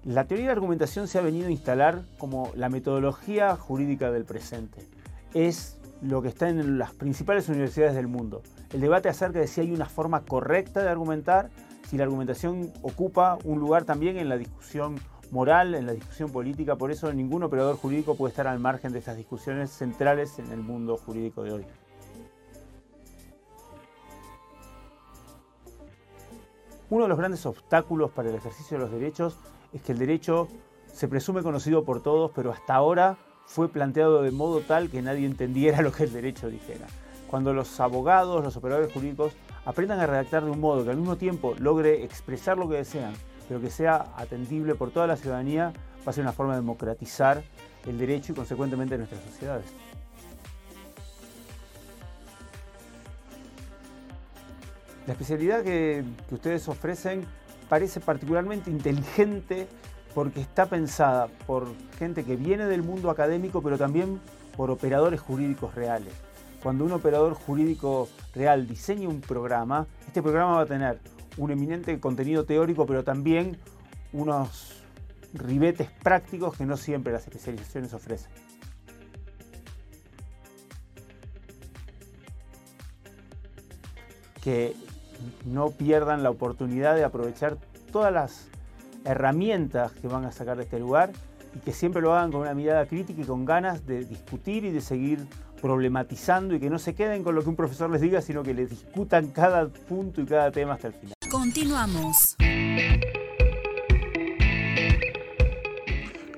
La 0.08 0.24
teoría 0.24 0.46
de 0.46 0.52
argumentación 0.54 1.10
se 1.10 1.18
ha 1.18 1.22
venido 1.22 1.48
a 1.48 1.52
instalar 1.52 2.06
como 2.18 2.54
la 2.56 2.70
metodología 2.70 3.58
jurídica 3.58 4.10
del 4.10 4.24
presente. 4.24 4.88
Es 5.34 5.78
lo 6.02 6.22
que 6.22 6.30
está 6.30 6.48
en 6.48 6.78
las 6.78 6.94
principales 6.94 7.50
universidades 7.50 7.94
del 7.94 8.08
mundo. 8.08 8.42
El 8.72 8.80
debate 8.80 9.10
acerca 9.10 9.40
de 9.40 9.48
si 9.48 9.60
hay 9.60 9.74
una 9.74 9.88
forma 9.88 10.22
correcta 10.22 10.82
de 10.82 10.88
argumentar, 10.88 11.50
si 11.90 11.98
la 11.98 12.06
argumentación 12.06 12.72
ocupa 12.84 13.38
un 13.44 13.60
lugar 13.60 13.84
también 13.84 14.16
en 14.16 14.30
la 14.30 14.38
discusión 14.38 14.98
moral, 15.30 15.76
en 15.76 15.86
la 15.86 15.92
discusión 15.92 16.32
política. 16.32 16.78
Por 16.78 16.90
eso 16.90 17.12
ningún 17.12 17.44
operador 17.44 17.76
jurídico 17.76 18.16
puede 18.16 18.30
estar 18.30 18.48
al 18.48 18.60
margen 18.60 18.94
de 18.94 19.00
estas 19.00 19.18
discusiones 19.18 19.72
centrales 19.72 20.40
en 20.40 20.50
el 20.54 20.62
mundo 20.62 20.96
jurídico 20.96 21.44
de 21.44 21.52
hoy. 21.52 21.66
Uno 26.90 27.04
de 27.04 27.10
los 27.10 27.18
grandes 27.18 27.46
obstáculos 27.46 28.12
para 28.12 28.30
el 28.30 28.36
ejercicio 28.36 28.78
de 28.78 28.84
los 28.86 28.94
derechos 28.94 29.38
es 29.74 29.82
que 29.82 29.92
el 29.92 29.98
derecho 29.98 30.48
se 30.94 31.08
presume 31.08 31.44
conocido 31.44 31.86
por 31.86 32.02
todos, 32.02 32.32
pero 32.34 32.52
hasta 32.52 32.76
ahora 32.76 33.18
fue 33.46 33.70
planteado 33.70 34.22
de 34.22 34.32
modo 34.32 34.62
tal 34.62 34.90
que 34.90 35.02
nadie 35.02 35.26
entendiera 35.26 35.82
lo 35.84 35.92
que 35.92 36.04
el 36.04 36.14
derecho 36.14 36.50
dijera. 36.50 36.88
Cuando 37.30 37.54
los 37.54 37.80
abogados, 37.80 38.44
los 38.44 38.56
operadores 38.56 38.92
jurídicos 38.92 39.34
aprendan 39.66 40.00
a 40.00 40.08
redactar 40.08 40.46
de 40.46 40.52
un 40.52 40.60
modo 40.60 40.84
que 40.84 40.92
al 40.92 40.98
mismo 40.98 41.18
tiempo 41.18 41.56
logre 41.60 42.04
expresar 42.04 42.58
lo 42.58 42.70
que 42.70 42.78
desean, 42.78 43.14
pero 43.48 43.60
que 43.60 43.70
sea 43.70 44.14
atendible 44.16 44.76
por 44.76 44.92
toda 44.92 45.08
la 45.08 45.18
ciudadanía, 45.18 45.74
va 46.06 46.12
a 46.12 46.14
ser 46.14 46.24
una 46.24 46.32
forma 46.32 46.54
de 46.54 46.62
democratizar 46.62 47.44
el 47.86 47.98
derecho 47.98 48.32
y 48.32 48.36
consecuentemente 48.36 48.98
nuestras 48.98 49.22
sociedades. 49.24 49.66
La 55.06 55.14
especialidad 55.14 55.64
que, 55.64 56.04
que 56.28 56.36
ustedes 56.36 56.68
ofrecen 56.68 57.26
parece 57.68 58.00
particularmente 58.00 58.70
inteligente 58.70 59.68
porque 60.14 60.42
está 60.42 60.66
pensada 60.66 61.28
por 61.46 61.68
gente 62.00 62.24
que 62.24 62.36
viene 62.36 62.66
del 62.66 62.82
mundo 62.82 63.10
académico, 63.10 63.62
pero 63.62 63.78
también 63.78 64.20
por 64.56 64.72
operadores 64.72 65.22
jurídicos 65.22 65.76
reales. 65.76 66.14
Cuando 66.64 66.86
un 66.86 66.92
operador 66.92 67.34
jurídico 67.34 68.10
real 68.34 68.68
diseña 68.68 69.08
un 69.08 69.22
programa, 69.22 69.86
este 70.08 70.22
programa 70.24 70.56
va 70.56 70.62
a 70.62 70.66
tener 70.66 71.00
un 71.38 71.52
eminente 71.52 72.00
contenido 72.00 72.46
teórico, 72.46 72.86
pero 72.88 73.04
también 73.04 73.58
unos 74.12 74.82
ribetes 75.34 75.90
prácticos 76.02 76.58
que 76.58 76.66
no 76.66 76.78
siempre 76.78 77.14
las 77.14 77.24
especializaciones 77.24 77.94
ofrecen. 77.94 78.32
Que 84.44 84.76
no 85.46 85.72
pierdan 85.72 86.24
la 86.24 86.30
oportunidad 86.30 86.96
de 86.96 87.04
aprovechar 87.04 87.58
todas 87.92 88.14
las 88.14 88.48
herramientas 89.06 89.92
que 89.94 90.08
van 90.08 90.26
a 90.26 90.32
sacar 90.32 90.58
de 90.58 90.64
este 90.64 90.80
lugar 90.80 91.12
y 91.56 91.60
que 91.60 91.72
siempre 91.72 92.02
lo 92.02 92.14
hagan 92.14 92.32
con 92.32 92.42
una 92.42 92.54
mirada 92.54 92.86
crítica 92.86 93.22
y 93.22 93.26
con 93.26 93.46
ganas 93.46 93.86
de 93.86 94.06
discutir 94.06 94.66
y 94.66 94.72
de 94.72 94.82
seguir 94.82 95.26
problematizando 95.62 96.56
y 96.56 96.60
que 96.60 96.70
no 96.70 96.80
se 96.80 96.94
queden 96.94 97.24
con 97.24 97.36
lo 97.36 97.42
que 97.42 97.50
un 97.50 97.56
profesor 97.56 97.90
les 97.90 98.02
diga, 98.02 98.22
sino 98.22 98.44
que 98.44 98.54
les 98.54 98.70
discutan 98.70 99.28
cada 99.28 99.68
punto 99.68 100.22
y 100.22 100.26
cada 100.26 100.52
tema 100.52 100.74
hasta 100.74 100.88
el 100.88 100.94
final. 100.94 101.14
Continuamos. 101.30 102.36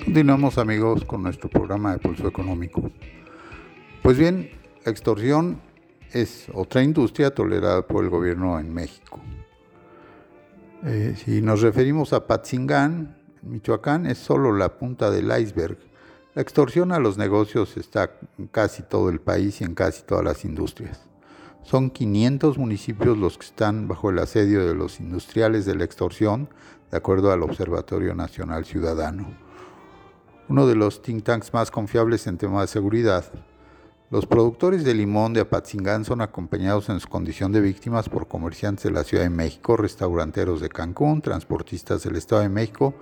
Continuamos 0.05 0.57
amigos 0.57 1.05
con 1.05 1.21
nuestro 1.21 1.49
programa 1.49 1.93
de 1.93 1.99
Pulso 1.99 2.27
Económico. 2.27 2.89
Pues 4.01 4.17
bien, 4.17 4.49
la 4.83 4.91
extorsión 4.91 5.61
es 6.11 6.47
otra 6.53 6.83
industria 6.83 7.33
tolerada 7.33 7.85
por 7.85 8.03
el 8.03 8.09
gobierno 8.09 8.59
en 8.59 8.73
México. 8.73 9.19
Eh, 10.83 11.15
si 11.17 11.41
nos 11.41 11.61
referimos 11.61 12.13
a 12.13 12.25
Patzingán, 12.25 13.17
Michoacán, 13.41 14.05
es 14.05 14.17
solo 14.17 14.53
la 14.53 14.77
punta 14.77 15.11
del 15.11 15.25
iceberg. 15.39 15.77
La 16.35 16.41
extorsión 16.41 16.91
a 16.91 16.99
los 16.99 17.17
negocios 17.17 17.75
está 17.77 18.11
en 18.37 18.47
casi 18.47 18.83
todo 18.83 19.09
el 19.09 19.19
país 19.19 19.61
y 19.61 19.65
en 19.65 19.75
casi 19.75 20.03
todas 20.03 20.23
las 20.23 20.45
industrias. 20.45 21.01
Son 21.63 21.89
500 21.89 22.57
municipios 22.57 23.17
los 23.17 23.37
que 23.37 23.45
están 23.45 23.87
bajo 23.87 24.09
el 24.09 24.19
asedio 24.19 24.65
de 24.65 24.73
los 24.73 24.99
industriales 24.99 25.65
de 25.65 25.75
la 25.75 25.83
extorsión, 25.83 26.49
de 26.91 26.97
acuerdo 26.97 27.31
al 27.31 27.43
Observatorio 27.43 28.15
Nacional 28.15 28.65
Ciudadano. 28.65 29.27
Uno 30.47 30.65
de 30.65 30.75
los 30.75 31.01
think 31.01 31.23
tanks 31.23 31.53
más 31.53 31.69
confiables 31.69 32.25
en 32.25 32.37
temas 32.37 32.61
de 32.61 32.67
seguridad 32.67 33.25
los 34.11 34.25
productores 34.25 34.83
de 34.83 34.95
limón 34.95 35.33
de 35.33 35.41
Apatzingán 35.41 36.03
son 36.03 36.21
acompañados 36.21 36.89
en 36.89 36.99
su 36.99 37.07
condición 37.07 37.51
de 37.51 37.61
víctimas 37.61 38.09
por 38.09 38.27
comerciantes 38.27 38.85
de 38.85 38.91
la 38.91 39.03
Ciudad 39.03 39.23
de 39.23 39.29
México, 39.29 39.77
restauranteros 39.77 40.61
de 40.61 40.69
Cancún, 40.69 41.21
transportistas 41.21 42.03
del 42.03 42.15
Estado 42.15 42.41
de 42.41 42.49
México 42.49 42.95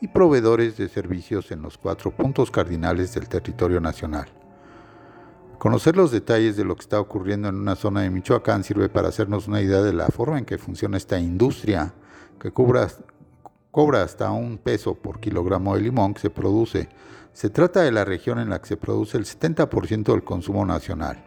y 0.00 0.08
proveedores 0.08 0.76
de 0.76 0.88
servicios 0.88 1.52
en 1.52 1.62
los 1.62 1.78
cuatro 1.78 2.10
puntos 2.10 2.50
cardinales 2.50 3.14
del 3.14 3.28
territorio 3.28 3.80
nacional. 3.80 4.26
Conocer 5.58 5.96
los 5.96 6.10
detalles 6.10 6.56
de 6.56 6.64
lo 6.64 6.74
que 6.74 6.82
está 6.82 6.98
ocurriendo 7.00 7.48
en 7.48 7.54
una 7.54 7.76
zona 7.76 8.00
de 8.00 8.10
Michoacán 8.10 8.64
sirve 8.64 8.88
para 8.88 9.08
hacernos 9.08 9.46
una 9.46 9.60
idea 9.60 9.82
de 9.82 9.92
la 9.92 10.08
forma 10.08 10.38
en 10.38 10.44
que 10.44 10.58
funciona 10.58 10.96
esta 10.96 11.20
industria 11.20 11.94
que 12.40 12.50
cobra, 12.50 12.88
cobra 13.70 14.02
hasta 14.02 14.32
un 14.32 14.58
peso 14.58 14.94
por 14.94 15.20
kilogramo 15.20 15.76
de 15.76 15.82
limón 15.82 16.14
que 16.14 16.20
se 16.20 16.30
produce 16.30 16.88
se 17.38 17.50
trata 17.50 17.82
de 17.82 17.92
la 17.92 18.04
región 18.04 18.40
en 18.40 18.50
la 18.50 18.60
que 18.60 18.66
se 18.66 18.76
produce 18.76 19.16
el 19.16 19.24
70% 19.24 20.10
del 20.10 20.24
consumo 20.24 20.66
nacional. 20.66 21.24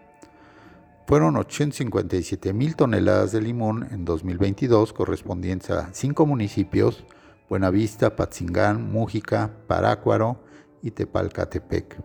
Fueron 1.08 1.38
857 1.38 2.52
mil 2.52 2.76
toneladas 2.76 3.32
de 3.32 3.40
limón 3.40 3.88
en 3.92 4.04
2022, 4.04 4.92
correspondientes 4.92 5.70
a 5.70 5.94
cinco 5.94 6.26
municipios, 6.26 7.06
Buenavista, 7.48 8.18
Patzingán, 8.18 8.92
Mújica, 8.92 9.52
Parácuaro 9.68 10.44
y 10.82 10.92
Tepalcatepec. 10.92 12.04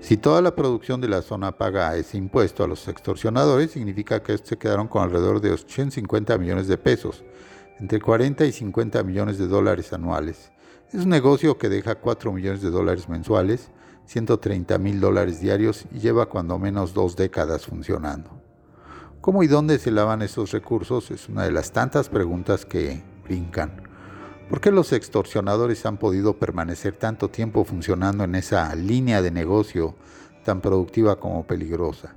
Si 0.00 0.18
toda 0.18 0.42
la 0.42 0.54
producción 0.54 1.00
de 1.00 1.08
la 1.08 1.22
zona 1.22 1.56
paga 1.56 1.96
ese 1.96 2.18
impuesto 2.18 2.64
a 2.64 2.68
los 2.68 2.86
extorsionadores, 2.86 3.70
significa 3.70 4.22
que 4.22 4.34
estos 4.34 4.50
se 4.50 4.58
quedaron 4.58 4.88
con 4.88 5.04
alrededor 5.04 5.40
de 5.40 5.52
850 5.52 6.36
millones 6.36 6.68
de 6.68 6.76
pesos, 6.76 7.24
entre 7.78 7.98
40 7.98 8.44
y 8.44 8.52
50 8.52 9.02
millones 9.04 9.38
de 9.38 9.46
dólares 9.46 9.90
anuales, 9.94 10.52
es 10.92 11.04
un 11.04 11.08
negocio 11.08 11.56
que 11.56 11.68
deja 11.68 11.94
4 11.94 12.32
millones 12.32 12.62
de 12.62 12.70
dólares 12.70 13.08
mensuales, 13.08 13.70
130 14.06 14.76
mil 14.78 14.98
dólares 14.98 15.40
diarios 15.40 15.84
y 15.92 16.00
lleva 16.00 16.26
cuando 16.26 16.58
menos 16.58 16.94
dos 16.94 17.14
décadas 17.14 17.66
funcionando. 17.66 18.30
¿Cómo 19.20 19.44
y 19.44 19.46
dónde 19.46 19.78
se 19.78 19.92
lavan 19.92 20.22
esos 20.22 20.50
recursos? 20.50 21.12
Es 21.12 21.28
una 21.28 21.44
de 21.44 21.52
las 21.52 21.70
tantas 21.70 22.08
preguntas 22.08 22.64
que 22.64 23.04
brincan. 23.22 23.82
¿Por 24.48 24.60
qué 24.60 24.72
los 24.72 24.92
extorsionadores 24.92 25.86
han 25.86 25.96
podido 25.96 26.38
permanecer 26.38 26.96
tanto 26.96 27.28
tiempo 27.28 27.64
funcionando 27.64 28.24
en 28.24 28.34
esa 28.34 28.74
línea 28.74 29.22
de 29.22 29.30
negocio 29.30 29.94
tan 30.44 30.60
productiva 30.60 31.20
como 31.20 31.46
peligrosa? 31.46 32.16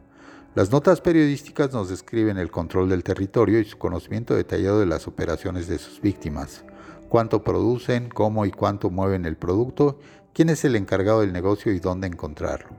Las 0.55 0.71
notas 0.71 0.99
periodísticas 0.99 1.73
nos 1.73 1.89
describen 1.89 2.37
el 2.37 2.49
control 2.49 2.89
del 2.89 3.03
territorio 3.03 3.59
y 3.59 3.65
su 3.65 3.77
conocimiento 3.77 4.33
detallado 4.33 4.79
de 4.79 4.87
las 4.87 5.07
operaciones 5.07 5.67
de 5.67 5.77
sus 5.77 6.01
víctimas 6.01 6.63
cuánto 7.13 7.43
producen, 7.43 8.09
cómo 8.09 8.43
y 8.43 8.49
cuánto 8.49 8.89
mueven 8.89 9.25
el 9.25 9.37
producto, 9.37 9.99
quién 10.33 10.49
es 10.49 10.65
el 10.65 10.75
encargado 10.75 11.21
del 11.21 11.31
negocio 11.31 11.71
y 11.71 11.77
dónde 11.77 12.07
encontrarlo. 12.07 12.71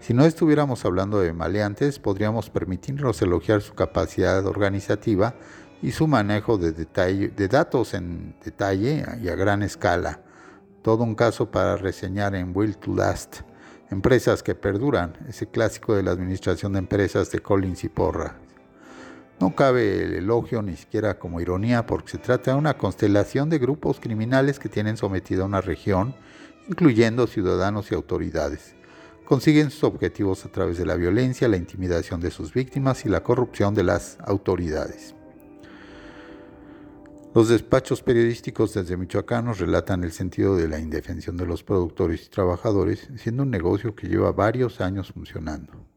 Si 0.00 0.14
no 0.14 0.24
estuviéramos 0.24 0.86
hablando 0.86 1.20
de 1.20 1.34
maleantes, 1.34 1.98
podríamos 1.98 2.48
permitirnos 2.48 3.20
elogiar 3.20 3.60
su 3.60 3.74
capacidad 3.74 4.46
organizativa 4.46 5.34
y 5.82 5.92
su 5.92 6.06
manejo 6.06 6.56
de, 6.56 6.72
datos 7.48 7.92
en 7.92 8.34
detalle 8.42 9.04
y 9.22 9.28
a 9.28 9.34
gran 9.34 9.62
escala. 9.62 10.22
Todo 10.80 11.04
un 11.04 11.14
caso 11.14 11.50
para 11.50 11.76
reseñar 11.76 12.34
en 12.34 12.56
Will 12.56 12.78
to 12.78 12.94
Last. 12.94 13.42
Empresas 13.90 14.42
que 14.42 14.54
perduran, 14.54 15.18
ese 15.28 15.48
clásico 15.48 15.94
de 15.94 16.02
la 16.02 16.12
administración 16.12 16.72
de 16.72 16.78
empresas 16.78 17.30
de 17.30 17.40
Collins 17.40 17.84
y 17.84 17.90
Porra. 17.90 18.36
No 19.40 19.56
cabe 19.56 20.04
el 20.04 20.12
elogio 20.12 20.60
ni 20.60 20.76
siquiera 20.76 21.18
como 21.18 21.40
ironía 21.40 21.86
porque 21.86 22.10
se 22.10 22.18
trata 22.18 22.50
de 22.50 22.58
una 22.58 22.76
constelación 22.76 23.48
de 23.48 23.58
grupos 23.58 23.98
criminales 23.98 24.58
que 24.58 24.68
tienen 24.68 24.98
sometida 24.98 25.44
a 25.44 25.46
una 25.46 25.62
región, 25.62 26.14
incluyendo 26.68 27.26
ciudadanos 27.26 27.90
y 27.90 27.94
autoridades. 27.94 28.74
Consiguen 29.24 29.70
sus 29.70 29.84
objetivos 29.84 30.44
a 30.44 30.52
través 30.52 30.76
de 30.76 30.84
la 30.84 30.96
violencia, 30.96 31.48
la 31.48 31.56
intimidación 31.56 32.20
de 32.20 32.30
sus 32.30 32.52
víctimas 32.52 33.06
y 33.06 33.08
la 33.08 33.22
corrupción 33.22 33.74
de 33.74 33.84
las 33.84 34.18
autoridades. 34.20 35.14
Los 37.34 37.48
despachos 37.48 38.02
periodísticos 38.02 38.74
desde 38.74 38.98
Michoacán 38.98 39.46
nos 39.46 39.58
relatan 39.58 40.04
el 40.04 40.12
sentido 40.12 40.54
de 40.54 40.68
la 40.68 40.80
indefensión 40.80 41.38
de 41.38 41.46
los 41.46 41.62
productores 41.62 42.26
y 42.26 42.28
trabajadores, 42.28 43.08
siendo 43.16 43.44
un 43.44 43.50
negocio 43.50 43.94
que 43.94 44.08
lleva 44.08 44.32
varios 44.32 44.82
años 44.82 45.12
funcionando. 45.14 45.89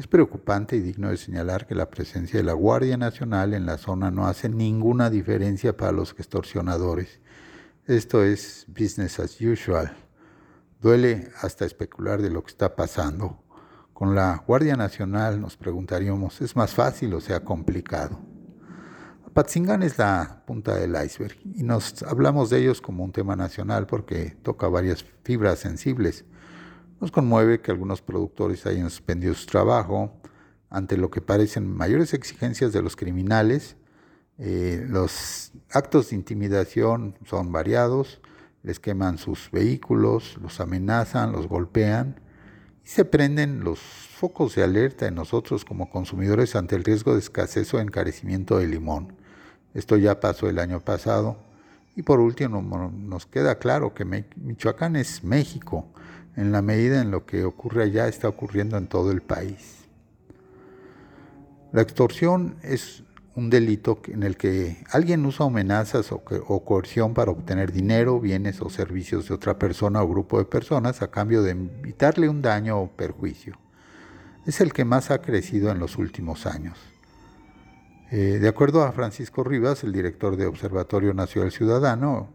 Es 0.00 0.06
preocupante 0.06 0.76
y 0.76 0.80
digno 0.80 1.10
de 1.10 1.18
señalar 1.18 1.66
que 1.66 1.74
la 1.74 1.90
presencia 1.90 2.38
de 2.38 2.42
la 2.42 2.54
Guardia 2.54 2.96
Nacional 2.96 3.52
en 3.52 3.66
la 3.66 3.76
zona 3.76 4.10
no 4.10 4.26
hace 4.26 4.48
ninguna 4.48 5.10
diferencia 5.10 5.76
para 5.76 5.92
los 5.92 6.12
extorsionadores. 6.12 7.20
Esto 7.86 8.24
es 8.24 8.64
business 8.66 9.20
as 9.20 9.38
usual. 9.42 9.94
Duele 10.80 11.28
hasta 11.42 11.66
especular 11.66 12.22
de 12.22 12.30
lo 12.30 12.42
que 12.42 12.50
está 12.50 12.74
pasando. 12.74 13.44
Con 13.92 14.14
la 14.14 14.42
Guardia 14.46 14.74
Nacional 14.74 15.38
nos 15.38 15.58
preguntaríamos, 15.58 16.40
¿es 16.40 16.56
más 16.56 16.72
fácil 16.72 17.12
o 17.12 17.20
sea 17.20 17.44
complicado? 17.44 18.18
Apatzingán 19.26 19.82
es 19.82 19.98
la 19.98 20.44
punta 20.46 20.76
del 20.76 20.96
iceberg 21.04 21.36
y 21.44 21.62
nos 21.62 22.02
hablamos 22.04 22.48
de 22.48 22.60
ellos 22.60 22.80
como 22.80 23.04
un 23.04 23.12
tema 23.12 23.36
nacional 23.36 23.86
porque 23.86 24.34
toca 24.42 24.66
varias 24.66 25.04
fibras 25.24 25.58
sensibles. 25.58 26.24
Nos 27.00 27.10
conmueve 27.10 27.62
que 27.62 27.70
algunos 27.70 28.02
productores 28.02 28.66
hayan 28.66 28.90
suspendido 28.90 29.32
su 29.32 29.46
trabajo 29.46 30.12
ante 30.68 30.98
lo 30.98 31.10
que 31.10 31.22
parecen 31.22 31.66
mayores 31.66 32.12
exigencias 32.12 32.74
de 32.74 32.82
los 32.82 32.94
criminales. 32.94 33.76
Eh, 34.36 34.84
los 34.86 35.52
actos 35.70 36.10
de 36.10 36.16
intimidación 36.16 37.16
son 37.24 37.52
variados, 37.52 38.20
les 38.62 38.78
queman 38.78 39.16
sus 39.16 39.50
vehículos, 39.50 40.36
los 40.42 40.60
amenazan, 40.60 41.32
los 41.32 41.48
golpean 41.48 42.20
y 42.84 42.88
se 42.88 43.06
prenden 43.06 43.64
los 43.64 43.78
focos 43.80 44.54
de 44.54 44.62
alerta 44.62 45.06
en 45.06 45.14
nosotros 45.14 45.64
como 45.64 45.88
consumidores 45.88 46.54
ante 46.54 46.76
el 46.76 46.84
riesgo 46.84 47.14
de 47.14 47.20
escasez 47.20 47.72
o 47.72 47.80
encarecimiento 47.80 48.58
del 48.58 48.72
limón. 48.72 49.14
Esto 49.72 49.96
ya 49.96 50.20
pasó 50.20 50.50
el 50.50 50.58
año 50.58 50.80
pasado. 50.80 51.38
Y 51.96 52.02
por 52.02 52.20
último, 52.20 52.62
nos 52.62 53.24
queda 53.24 53.58
claro 53.58 53.94
que 53.94 54.04
Michoacán 54.04 54.96
es 54.96 55.24
México 55.24 55.86
en 56.36 56.52
la 56.52 56.62
medida 56.62 57.00
en 57.00 57.10
lo 57.10 57.26
que 57.26 57.44
ocurre 57.44 57.84
allá 57.84 58.08
está 58.08 58.28
ocurriendo 58.28 58.76
en 58.76 58.86
todo 58.86 59.10
el 59.10 59.20
país. 59.20 59.80
La 61.72 61.82
extorsión 61.82 62.56
es 62.62 63.04
un 63.36 63.48
delito 63.48 64.00
en 64.08 64.22
el 64.22 64.36
que 64.36 64.84
alguien 64.90 65.24
usa 65.24 65.46
amenazas 65.46 66.10
o, 66.12 66.20
coerción 66.64 67.14
para 67.14 67.30
obtener 67.30 67.72
dinero, 67.72 68.20
bienes 68.20 68.60
o 68.60 68.68
servicios 68.68 69.28
de 69.28 69.34
otra 69.34 69.58
persona 69.58 70.02
o 70.02 70.08
grupo 70.08 70.38
de 70.38 70.44
personas 70.44 71.00
a 71.00 71.10
cambio 71.10 71.42
de 71.42 71.52
evitarle 71.52 72.28
un 72.28 72.42
daño 72.42 72.80
o 72.80 72.88
perjuicio. 72.88 73.56
Es 74.46 74.60
el 74.60 74.72
que 74.72 74.84
más 74.84 75.10
ha 75.10 75.22
crecido 75.22 75.70
en 75.70 75.78
los 75.78 75.96
últimos 75.96 76.46
años. 76.46 76.76
Eh, 78.10 78.38
de 78.40 78.48
acuerdo 78.48 78.82
a 78.82 78.90
Francisco 78.90 79.44
Rivas, 79.44 79.84
el 79.84 79.92
director 79.92 80.36
de 80.36 80.46
Observatorio 80.46 81.14
Nacional 81.14 81.52
Ciudadano, 81.52 82.28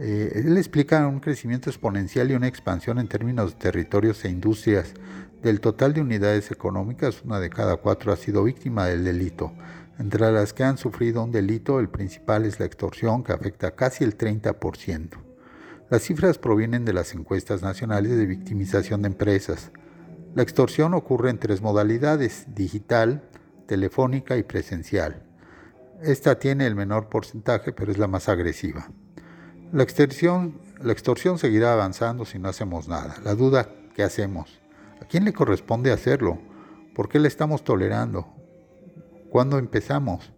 eh, 0.00 0.44
él 0.46 0.56
explica 0.56 1.04
un 1.08 1.18
crecimiento 1.18 1.70
exponencial 1.70 2.30
y 2.30 2.34
una 2.34 2.46
expansión 2.46 3.00
en 3.00 3.08
términos 3.08 3.52
de 3.52 3.58
territorios 3.58 4.24
e 4.24 4.30
industrias. 4.30 4.94
Del 5.42 5.60
total 5.60 5.92
de 5.92 6.00
unidades 6.00 6.52
económicas, 6.52 7.22
una 7.24 7.40
de 7.40 7.50
cada 7.50 7.76
cuatro 7.76 8.12
ha 8.12 8.16
sido 8.16 8.44
víctima 8.44 8.86
del 8.86 9.02
delito. 9.02 9.52
Entre 9.98 10.30
las 10.30 10.52
que 10.52 10.62
han 10.62 10.78
sufrido 10.78 11.24
un 11.24 11.32
delito, 11.32 11.80
el 11.80 11.88
principal 11.88 12.44
es 12.44 12.60
la 12.60 12.66
extorsión, 12.66 13.24
que 13.24 13.32
afecta 13.32 13.72
casi 13.72 14.04
el 14.04 14.16
30%. 14.16 15.18
Las 15.90 16.02
cifras 16.02 16.38
provienen 16.38 16.84
de 16.84 16.92
las 16.92 17.14
encuestas 17.14 17.62
nacionales 17.62 18.16
de 18.16 18.26
victimización 18.26 19.02
de 19.02 19.08
empresas. 19.08 19.72
La 20.36 20.44
extorsión 20.44 20.94
ocurre 20.94 21.30
en 21.30 21.38
tres 21.38 21.60
modalidades, 21.60 22.46
digital, 22.54 23.28
telefónica 23.66 24.36
y 24.36 24.44
presencial. 24.44 25.24
Esta 26.02 26.38
tiene 26.38 26.68
el 26.68 26.76
menor 26.76 27.08
porcentaje, 27.08 27.72
pero 27.72 27.90
es 27.90 27.98
la 27.98 28.06
más 28.06 28.28
agresiva. 28.28 28.88
La 29.70 29.82
extorsión, 29.82 30.58
la 30.82 30.92
extorsión 30.92 31.38
seguirá 31.38 31.74
avanzando 31.74 32.24
si 32.24 32.38
no 32.38 32.48
hacemos 32.48 32.88
nada. 32.88 33.16
La 33.22 33.34
duda, 33.34 33.68
¿qué 33.94 34.02
hacemos? 34.02 34.58
¿A 35.02 35.04
quién 35.04 35.26
le 35.26 35.34
corresponde 35.34 35.92
hacerlo? 35.92 36.38
¿Por 36.94 37.10
qué 37.10 37.18
le 37.18 37.28
estamos 37.28 37.64
tolerando? 37.64 38.26
¿Cuándo 39.28 39.58
empezamos? 39.58 40.32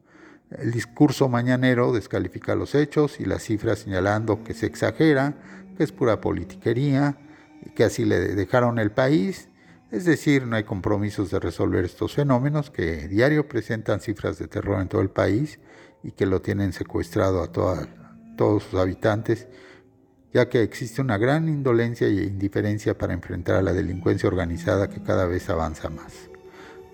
El 0.51 0.73
discurso 0.73 1.29
mañanero 1.29 1.93
descalifica 1.93 2.57
los 2.57 2.75
hechos 2.75 3.21
y 3.21 3.25
las 3.25 3.45
cifras 3.45 3.79
señalando 3.79 4.43
que 4.43 4.53
se 4.53 4.67
exagera, 4.67 5.37
que 5.77 5.85
es 5.85 5.93
pura 5.93 6.21
politiquería, 6.21 7.17
y 7.65 7.71
que 7.71 7.85
así 7.85 8.05
le 8.05 8.19
dejaron 8.35 8.81
el 8.81 8.91
país. 8.91 9.49
Es 9.93 10.07
decir, 10.07 10.45
no 10.45 10.57
hay 10.57 10.65
compromisos 10.65 11.31
de 11.31 11.39
resolver 11.39 11.85
estos 11.85 12.15
fenómenos 12.15 12.71
que 12.71 13.07
diario 13.07 13.49
presentan 13.49 14.01
cifras 14.01 14.41
de 14.41 14.49
terror 14.49 14.81
en 14.81 14.89
todo 14.89 15.03
el 15.03 15.11
país 15.11 15.61
y 16.03 16.11
que 16.13 16.27
lo 16.27 16.43
tienen 16.43 16.73
secuestrado 16.73 17.45
a 17.45 17.53
toda 17.53 17.87
todos 18.41 18.63
sus 18.63 18.81
habitantes, 18.81 19.49
ya 20.33 20.49
que 20.49 20.63
existe 20.63 21.03
una 21.03 21.19
gran 21.19 21.47
indolencia 21.47 22.07
e 22.07 22.25
indiferencia 22.25 22.97
para 22.97 23.13
enfrentar 23.13 23.57
a 23.57 23.61
la 23.63 23.75
delincuencia 23.75 24.31
organizada 24.31 24.89
que 24.89 25.03
cada 25.03 25.27
vez 25.27 25.51
avanza 25.51 25.91
más. 25.91 26.15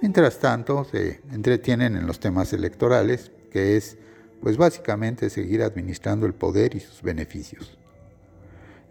Mientras 0.03 0.41
tanto, 0.41 0.83
se 0.83 1.21
entretienen 1.31 1.95
en 1.95 2.05
los 2.05 2.19
temas 2.19 2.53
electorales, 2.53 3.31
que 3.53 3.77
es, 3.77 3.97
pues 4.41 4.57
básicamente, 4.57 5.31
seguir 5.31 5.63
administrando 5.63 6.27
el 6.27 6.35
poder 6.35 6.75
y 6.75 6.81
sus 6.81 7.01
beneficios. 7.01 7.79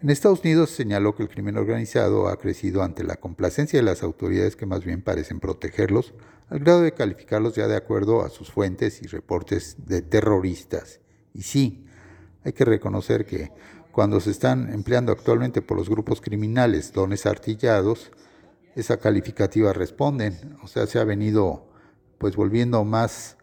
En 0.02 0.08
Estados 0.08 0.40
Unidos 0.40 0.70
señaló 0.70 1.14
que 1.14 1.24
el 1.24 1.28
crimen 1.28 1.58
organizado 1.58 2.28
ha 2.28 2.38
crecido 2.38 2.82
ante 2.82 3.04
la 3.04 3.16
complacencia 3.16 3.78
de 3.78 3.84
las 3.84 4.02
autoridades 4.02 4.56
que 4.56 4.64
más 4.64 4.82
bien 4.82 5.02
parecen 5.02 5.40
protegerlos, 5.40 6.14
al 6.48 6.60
grado 6.60 6.80
de 6.80 6.92
calificarlos 6.92 7.54
ya 7.54 7.68
de 7.68 7.76
acuerdo 7.76 8.24
a 8.24 8.30
sus 8.30 8.50
fuentes 8.50 9.02
y 9.02 9.08
reportes 9.08 9.76
de 9.84 10.00
terroristas. 10.00 11.00
Y 11.34 11.42
sí, 11.42 11.85
hay 12.46 12.52
que 12.52 12.64
reconocer 12.64 13.26
que 13.26 13.50
cuando 13.90 14.20
se 14.20 14.30
están 14.30 14.72
empleando 14.72 15.10
actualmente 15.10 15.62
por 15.62 15.76
los 15.76 15.90
grupos 15.90 16.20
criminales 16.20 16.92
dones 16.92 17.26
artillados, 17.26 18.12
esa 18.76 18.98
calificativa 18.98 19.72
responden, 19.72 20.56
o 20.62 20.68
sea, 20.68 20.86
se 20.86 21.00
ha 21.00 21.04
venido 21.04 21.66
pues 22.18 22.36
volviendo 22.36 22.84
más 22.84 23.36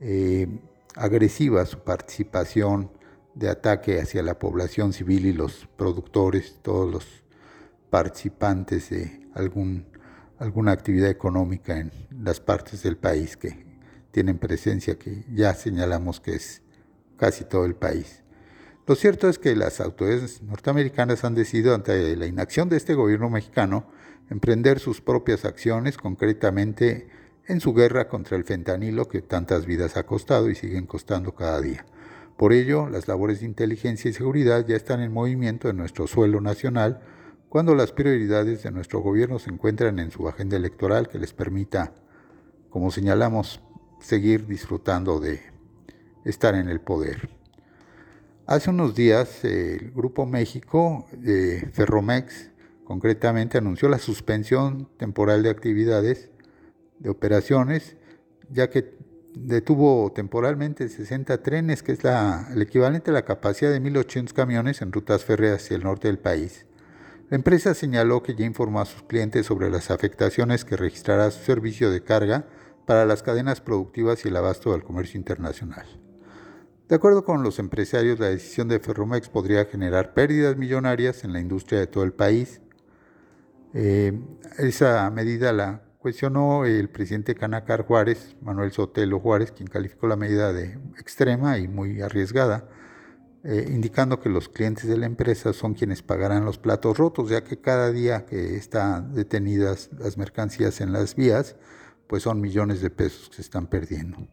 eh, 0.00 0.48
agresiva 0.94 1.66
su 1.66 1.80
participación 1.80 2.90
de 3.34 3.50
ataque 3.50 4.00
hacia 4.00 4.22
la 4.22 4.38
población 4.38 4.94
civil 4.94 5.26
y 5.26 5.34
los 5.34 5.68
productores, 5.76 6.58
todos 6.62 6.90
los 6.90 7.06
participantes 7.90 8.88
de 8.88 9.28
algún, 9.34 9.84
alguna 10.38 10.72
actividad 10.72 11.10
económica 11.10 11.78
en 11.78 11.92
las 12.22 12.40
partes 12.40 12.82
del 12.82 12.96
país 12.96 13.36
que 13.36 13.66
tienen 14.12 14.38
presencia, 14.38 14.98
que 14.98 15.26
ya 15.30 15.52
señalamos 15.52 16.20
que 16.20 16.36
es 16.36 16.62
casi 17.18 17.44
todo 17.44 17.66
el 17.66 17.74
país. 17.74 18.22
Lo 18.86 18.94
cierto 18.94 19.28
es 19.28 19.40
que 19.40 19.56
las 19.56 19.80
autoridades 19.80 20.42
norteamericanas 20.42 21.24
han 21.24 21.34
decidido, 21.34 21.74
ante 21.74 22.14
la 22.14 22.26
inacción 22.26 22.68
de 22.68 22.76
este 22.76 22.94
gobierno 22.94 23.28
mexicano, 23.28 23.88
emprender 24.30 24.78
sus 24.78 25.00
propias 25.00 25.44
acciones, 25.44 25.96
concretamente 25.96 27.08
en 27.48 27.60
su 27.60 27.74
guerra 27.74 28.08
contra 28.08 28.36
el 28.36 28.44
fentanilo 28.44 29.08
que 29.08 29.22
tantas 29.22 29.66
vidas 29.66 29.96
ha 29.96 30.04
costado 30.06 30.50
y 30.50 30.54
siguen 30.54 30.86
costando 30.86 31.34
cada 31.34 31.60
día. 31.60 31.84
Por 32.36 32.52
ello, 32.52 32.88
las 32.88 33.08
labores 33.08 33.40
de 33.40 33.46
inteligencia 33.46 34.08
y 34.08 34.14
seguridad 34.14 34.64
ya 34.64 34.76
están 34.76 35.00
en 35.00 35.12
movimiento 35.12 35.68
en 35.68 35.78
nuestro 35.78 36.06
suelo 36.06 36.40
nacional 36.40 37.00
cuando 37.48 37.74
las 37.74 37.90
prioridades 37.90 38.62
de 38.62 38.70
nuestro 38.70 39.00
gobierno 39.00 39.40
se 39.40 39.50
encuentran 39.50 39.98
en 39.98 40.12
su 40.12 40.28
agenda 40.28 40.56
electoral 40.56 41.08
que 41.08 41.18
les 41.18 41.32
permita, 41.32 41.92
como 42.70 42.92
señalamos, 42.92 43.60
seguir 43.98 44.46
disfrutando 44.46 45.18
de 45.18 45.40
estar 46.24 46.54
en 46.54 46.68
el 46.68 46.80
poder. 46.80 47.45
Hace 48.46 48.70
unos 48.70 48.94
días 48.94 49.42
el 49.44 49.90
Grupo 49.90 50.24
México, 50.24 51.04
de 51.10 51.68
Ferromex, 51.72 52.52
concretamente 52.84 53.58
anunció 53.58 53.88
la 53.88 53.98
suspensión 53.98 54.88
temporal 54.98 55.42
de 55.42 55.50
actividades, 55.50 56.30
de 57.00 57.10
operaciones, 57.10 57.96
ya 58.48 58.70
que 58.70 58.94
detuvo 59.34 60.12
temporalmente 60.12 60.88
60 60.88 61.42
trenes, 61.42 61.82
que 61.82 61.90
es 61.90 62.04
la, 62.04 62.46
el 62.52 62.62
equivalente 62.62 63.10
a 63.10 63.14
la 63.14 63.24
capacidad 63.24 63.72
de 63.72 63.82
1.800 63.82 64.32
camiones 64.32 64.80
en 64.80 64.92
rutas 64.92 65.24
férreas 65.24 65.64
hacia 65.64 65.76
el 65.76 65.82
norte 65.82 66.06
del 66.06 66.20
país. 66.20 66.66
La 67.28 67.36
empresa 67.36 67.74
señaló 67.74 68.22
que 68.22 68.36
ya 68.36 68.46
informó 68.46 68.80
a 68.80 68.86
sus 68.86 69.02
clientes 69.02 69.46
sobre 69.46 69.70
las 69.70 69.90
afectaciones 69.90 70.64
que 70.64 70.76
registrará 70.76 71.32
su 71.32 71.42
servicio 71.42 71.90
de 71.90 72.04
carga 72.04 72.46
para 72.86 73.06
las 73.06 73.24
cadenas 73.24 73.60
productivas 73.60 74.24
y 74.24 74.28
el 74.28 74.36
abasto 74.36 74.70
del 74.70 74.84
comercio 74.84 75.18
internacional. 75.18 76.05
De 76.88 76.94
acuerdo 76.94 77.24
con 77.24 77.42
los 77.42 77.58
empresarios, 77.58 78.20
la 78.20 78.28
decisión 78.28 78.68
de 78.68 78.78
Ferromex 78.78 79.28
podría 79.28 79.64
generar 79.64 80.14
pérdidas 80.14 80.56
millonarias 80.56 81.24
en 81.24 81.32
la 81.32 81.40
industria 81.40 81.80
de 81.80 81.88
todo 81.88 82.04
el 82.04 82.12
país. 82.12 82.60
Eh, 83.74 84.12
esa 84.58 85.10
medida 85.10 85.52
la 85.52 85.82
cuestionó 85.98 86.64
el 86.64 86.88
presidente 86.88 87.34
Canacar 87.34 87.84
Juárez, 87.84 88.36
Manuel 88.40 88.70
Sotelo 88.70 89.18
Juárez, 89.18 89.50
quien 89.50 89.66
calificó 89.66 90.06
la 90.06 90.14
medida 90.14 90.52
de 90.52 90.78
extrema 90.96 91.58
y 91.58 91.66
muy 91.66 92.02
arriesgada, 92.02 92.68
eh, 93.42 93.66
indicando 93.68 94.20
que 94.20 94.28
los 94.28 94.48
clientes 94.48 94.86
de 94.86 94.96
la 94.96 95.06
empresa 95.06 95.52
son 95.52 95.74
quienes 95.74 96.04
pagarán 96.04 96.44
los 96.44 96.56
platos 96.56 96.96
rotos, 96.98 97.30
ya 97.30 97.42
que 97.42 97.60
cada 97.60 97.90
día 97.90 98.26
que 98.26 98.54
están 98.54 99.12
detenidas 99.12 99.90
las 99.98 100.16
mercancías 100.18 100.80
en 100.80 100.92
las 100.92 101.16
vías, 101.16 101.56
pues 102.06 102.22
son 102.22 102.40
millones 102.40 102.80
de 102.80 102.90
pesos 102.90 103.28
que 103.28 103.36
se 103.36 103.42
están 103.42 103.66
perdiendo. 103.66 104.28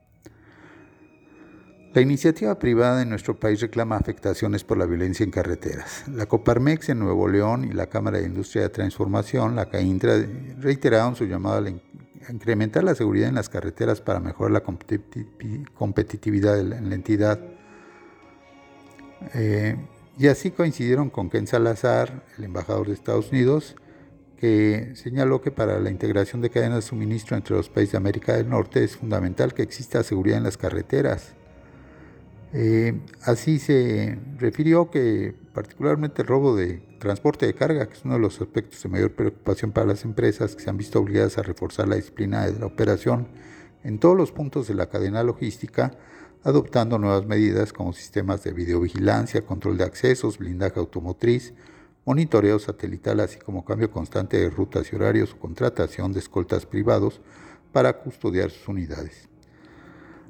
La 1.93 2.01
iniciativa 2.01 2.57
privada 2.57 3.03
en 3.03 3.09
nuestro 3.09 3.39
país 3.39 3.61
reclama 3.61 3.97
afectaciones 3.97 4.63
por 4.63 4.79
la 4.79 4.87
violencia 4.87 5.23
en 5.23 5.29
carreteras. 5.29 6.05
La 6.07 6.25
Coparmex 6.25 6.89
en 6.89 6.97
Nuevo 6.97 7.27
León 7.27 7.65
y 7.65 7.71
la 7.71 7.85
Cámara 7.85 8.17
de 8.17 8.25
Industria 8.25 8.63
de 8.63 8.69
Transformación, 8.69 9.55
la 9.55 9.69
CAINTRA, 9.69 10.25
reiteraron 10.57 11.15
su 11.15 11.25
llamado 11.25 11.63
a 11.63 12.31
incrementar 12.31 12.83
la 12.83 12.95
seguridad 12.95 13.29
en 13.29 13.35
las 13.35 13.47
carreteras 13.47 14.01
para 14.01 14.19
mejorar 14.19 14.53
la 14.53 14.63
competitividad 15.75 16.59
en 16.59 16.89
la 16.89 16.95
entidad. 16.95 17.39
Eh, 19.35 19.77
y 20.17 20.27
así 20.29 20.49
coincidieron 20.49 21.11
con 21.11 21.29
Ken 21.29 21.45
Salazar, 21.45 22.23
el 22.39 22.45
embajador 22.45 22.87
de 22.87 22.93
Estados 22.93 23.31
Unidos, 23.31 23.75
que 24.37 24.93
señaló 24.95 25.41
que 25.41 25.51
para 25.51 25.79
la 25.79 25.91
integración 25.91 26.41
de 26.41 26.49
cadenas 26.49 26.77
de 26.77 26.89
suministro 26.89 27.37
entre 27.37 27.55
los 27.55 27.69
países 27.69 27.91
de 27.91 27.97
América 27.99 28.33
del 28.33 28.49
Norte 28.49 28.83
es 28.83 28.97
fundamental 28.97 29.53
que 29.53 29.61
exista 29.61 30.01
seguridad 30.01 30.39
en 30.39 30.43
las 30.43 30.57
carreteras. 30.57 31.35
Eh, 32.55 33.01
así 33.23 33.57
se 33.57 34.19
refirió 34.37 34.91
que 34.91 35.33
particularmente 35.53 36.21
el 36.21 36.27
robo 36.27 36.55
de 36.55 36.83
transporte 36.99 37.47
de 37.47 37.55
carga, 37.55 37.87
que 37.87 37.93
es 37.93 38.05
uno 38.05 38.13
de 38.13 38.19
los 38.19 38.39
aspectos 38.39 38.83
de 38.83 38.89
mayor 38.89 39.13
preocupación 39.13 39.71
para 39.71 39.87
las 39.87 40.05
empresas 40.05 40.55
que 40.55 40.61
se 40.61 40.69
han 40.69 40.77
visto 40.77 40.99
obligadas 40.99 41.39
a 41.39 41.41
reforzar 41.41 41.87
la 41.87 41.95
disciplina 41.95 42.45
de 42.45 42.59
la 42.59 42.67
operación 42.67 43.27
en 43.83 43.97
todos 43.97 44.15
los 44.15 44.31
puntos 44.31 44.67
de 44.67 44.75
la 44.75 44.87
cadena 44.87 45.23
logística, 45.23 45.97
adoptando 46.43 46.99
nuevas 46.99 47.25
medidas 47.25 47.73
como 47.73 47.91
sistemas 47.91 48.43
de 48.43 48.53
videovigilancia, 48.53 49.45
control 49.45 49.77
de 49.77 49.85
accesos, 49.85 50.37
blindaje 50.37 50.79
automotriz, 50.79 51.55
monitoreo 52.05 52.59
satelital, 52.59 53.19
así 53.19 53.39
como 53.39 53.65
cambio 53.65 53.89
constante 53.89 54.37
de 54.37 54.49
rutas 54.51 54.93
y 54.93 54.95
horarios 54.95 55.33
o 55.33 55.39
contratación 55.39 56.13
de 56.13 56.19
escoltas 56.19 56.67
privados 56.67 57.19
para 57.71 57.93
custodiar 57.93 58.51
sus 58.51 58.67
unidades. 58.67 59.32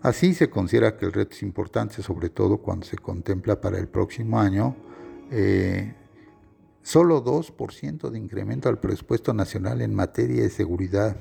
Así 0.03 0.33
se 0.33 0.49
considera 0.49 0.97
que 0.97 1.05
el 1.05 1.13
reto 1.13 1.31
es 1.33 1.43
importante, 1.43 2.03
sobre 2.03 2.29
todo 2.29 2.57
cuando 2.57 2.85
se 2.85 2.97
contempla 2.97 3.61
para 3.61 3.79
el 3.79 3.87
próximo 3.87 4.37
año 4.37 4.75
eh, 5.31 5.95
solo 6.81 7.23
2% 7.23 8.09
de 8.09 8.19
incremento 8.19 8.67
al 8.67 8.81
presupuesto 8.81 9.33
nacional 9.33 9.81
en 9.81 9.95
materia 9.95 10.43
de 10.43 10.49
seguridad. 10.49 11.15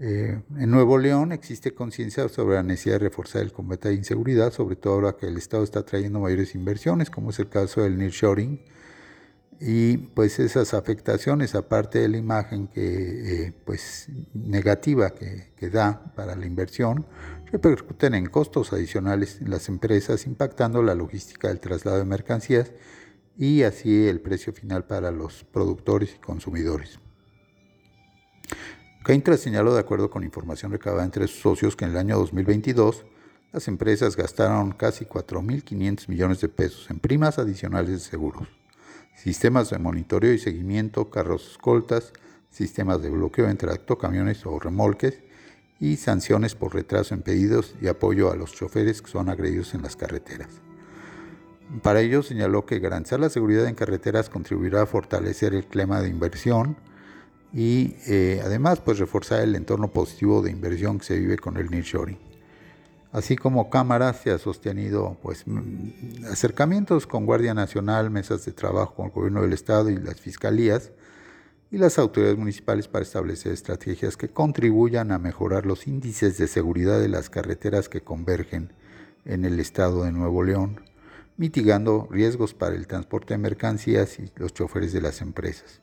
Eh, 0.00 0.40
en 0.56 0.70
Nuevo 0.70 0.96
León 0.96 1.32
existe 1.32 1.74
conciencia 1.74 2.26
sobre 2.30 2.56
la 2.56 2.62
necesidad 2.62 2.94
de 2.94 3.00
reforzar 3.00 3.42
el 3.42 3.52
combate 3.52 3.88
a 3.88 3.90
la 3.90 3.98
inseguridad, 3.98 4.50
sobre 4.50 4.76
todo 4.76 4.94
ahora 4.94 5.16
que 5.18 5.26
el 5.26 5.36
Estado 5.36 5.62
está 5.62 5.84
trayendo 5.84 6.20
mayores 6.20 6.54
inversiones, 6.54 7.10
como 7.10 7.30
es 7.30 7.38
el 7.38 7.50
caso 7.50 7.82
del 7.82 7.98
nearshoring, 7.98 8.60
y 9.60 9.98
pues 9.98 10.40
esas 10.40 10.74
afectaciones, 10.74 11.54
aparte 11.54 12.00
de 12.00 12.08
la 12.08 12.16
imagen 12.16 12.66
que, 12.66 13.46
eh, 13.46 13.52
pues, 13.64 14.08
negativa 14.32 15.10
que, 15.10 15.52
que, 15.56 15.70
da 15.70 16.12
para 16.16 16.34
la 16.34 16.46
inversión, 16.46 17.06
repercuten 17.54 18.14
en 18.14 18.26
costos 18.26 18.72
adicionales 18.72 19.40
en 19.40 19.48
las 19.48 19.68
empresas, 19.68 20.26
impactando 20.26 20.82
la 20.82 20.96
logística 20.96 21.46
del 21.46 21.60
traslado 21.60 21.98
de 21.98 22.04
mercancías 22.04 22.72
y 23.38 23.62
así 23.62 24.08
el 24.08 24.20
precio 24.20 24.52
final 24.52 24.86
para 24.86 25.12
los 25.12 25.44
productores 25.44 26.16
y 26.16 26.18
consumidores. 26.18 26.98
Caintra 29.04 29.36
señaló, 29.36 29.72
de 29.72 29.78
acuerdo 29.78 30.10
con 30.10 30.24
información 30.24 30.72
recabada 30.72 31.04
entre 31.04 31.28
sus 31.28 31.42
socios, 31.42 31.76
que 31.76 31.84
en 31.84 31.92
el 31.92 31.98
año 31.98 32.18
2022 32.18 33.04
las 33.52 33.68
empresas 33.68 34.16
gastaron 34.16 34.72
casi 34.72 35.04
4.500 35.04 36.08
millones 36.08 36.40
de 36.40 36.48
pesos 36.48 36.90
en 36.90 36.98
primas 36.98 37.38
adicionales 37.38 37.92
de 37.92 38.00
seguros 38.00 38.48
sistemas 39.14 39.70
de 39.70 39.78
monitoreo 39.78 40.32
y 40.32 40.38
seguimiento, 40.38 41.08
carros 41.08 41.52
escoltas, 41.52 42.12
sistemas 42.50 43.00
de 43.00 43.10
bloqueo 43.10 43.48
entre 43.48 43.70
camiones 44.00 44.44
o 44.44 44.58
remolques 44.58 45.20
y 45.84 45.98
sanciones 45.98 46.54
por 46.54 46.72
retraso 46.72 47.12
en 47.14 47.20
pedidos 47.20 47.74
y 47.78 47.88
apoyo 47.88 48.32
a 48.32 48.36
los 48.36 48.54
choferes 48.54 49.02
que 49.02 49.10
son 49.10 49.28
agredidos 49.28 49.74
en 49.74 49.82
las 49.82 49.96
carreteras. 49.96 50.48
Para 51.82 52.00
ello 52.00 52.22
señaló 52.22 52.64
que 52.64 52.78
garantizar 52.78 53.20
la 53.20 53.28
seguridad 53.28 53.66
en 53.66 53.74
carreteras 53.74 54.30
contribuirá 54.30 54.80
a 54.80 54.86
fortalecer 54.86 55.52
el 55.52 55.66
clima 55.66 56.00
de 56.00 56.08
inversión 56.08 56.78
y 57.52 57.96
eh, 58.06 58.40
además 58.42 58.80
pues 58.80 58.98
reforzar 58.98 59.42
el 59.42 59.54
entorno 59.56 59.88
positivo 59.88 60.40
de 60.40 60.50
inversión 60.52 60.98
que 60.98 61.04
se 61.04 61.18
vive 61.18 61.36
con 61.36 61.58
el 61.58 61.70
nearshoring. 61.70 62.18
Así 63.12 63.36
como 63.36 63.68
cámaras, 63.68 64.22
se 64.22 64.30
ha 64.30 64.38
sostenido 64.38 65.18
pues, 65.22 65.46
mm, 65.46 66.24
acercamientos 66.32 67.06
con 67.06 67.26
Guardia 67.26 67.52
Nacional, 67.52 68.10
mesas 68.10 68.46
de 68.46 68.52
trabajo 68.52 68.94
con 68.94 69.06
el 69.06 69.12
gobierno 69.12 69.42
del 69.42 69.52
Estado 69.52 69.90
y 69.90 69.96
las 69.96 70.18
fiscalías 70.18 70.92
y 71.74 71.78
las 71.78 71.98
autoridades 71.98 72.38
municipales 72.38 72.86
para 72.86 73.02
establecer 73.02 73.50
estrategias 73.50 74.16
que 74.16 74.28
contribuyan 74.28 75.10
a 75.10 75.18
mejorar 75.18 75.66
los 75.66 75.88
índices 75.88 76.38
de 76.38 76.46
seguridad 76.46 77.00
de 77.00 77.08
las 77.08 77.30
carreteras 77.30 77.88
que 77.88 78.00
convergen 78.00 78.72
en 79.24 79.44
el 79.44 79.58
Estado 79.58 80.04
de 80.04 80.12
Nuevo 80.12 80.44
León, 80.44 80.82
mitigando 81.36 82.06
riesgos 82.12 82.54
para 82.54 82.76
el 82.76 82.86
transporte 82.86 83.34
de 83.34 83.38
mercancías 83.38 84.20
y 84.20 84.30
los 84.36 84.54
choferes 84.54 84.92
de 84.92 85.00
las 85.00 85.20
empresas. 85.20 85.80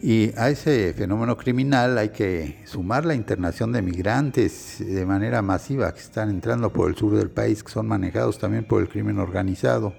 Y 0.00 0.32
a 0.38 0.48
ese 0.48 0.94
fenómeno 0.94 1.36
criminal 1.36 1.98
hay 1.98 2.08
que 2.08 2.62
sumar 2.64 3.04
la 3.04 3.14
internación 3.14 3.72
de 3.72 3.82
migrantes 3.82 4.78
de 4.78 5.04
manera 5.04 5.42
masiva 5.42 5.92
que 5.92 6.00
están 6.00 6.30
entrando 6.30 6.72
por 6.72 6.88
el 6.88 6.96
sur 6.96 7.14
del 7.14 7.28
país, 7.28 7.62
que 7.62 7.70
son 7.70 7.86
manejados 7.86 8.38
también 8.38 8.64
por 8.64 8.80
el 8.80 8.88
crimen 8.88 9.18
organizado. 9.18 9.92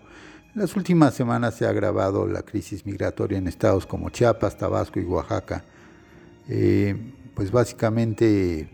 Las 0.53 0.75
últimas 0.75 1.13
semanas 1.13 1.55
se 1.55 1.65
ha 1.65 1.69
agravado 1.69 2.27
la 2.27 2.41
crisis 2.41 2.85
migratoria 2.85 3.37
en 3.37 3.47
estados 3.47 3.85
como 3.85 4.09
Chiapas, 4.09 4.57
Tabasco 4.57 4.99
y 4.99 5.05
Oaxaca. 5.05 5.63
Eh, 6.49 6.93
pues 7.33 7.51
básicamente 7.51 8.69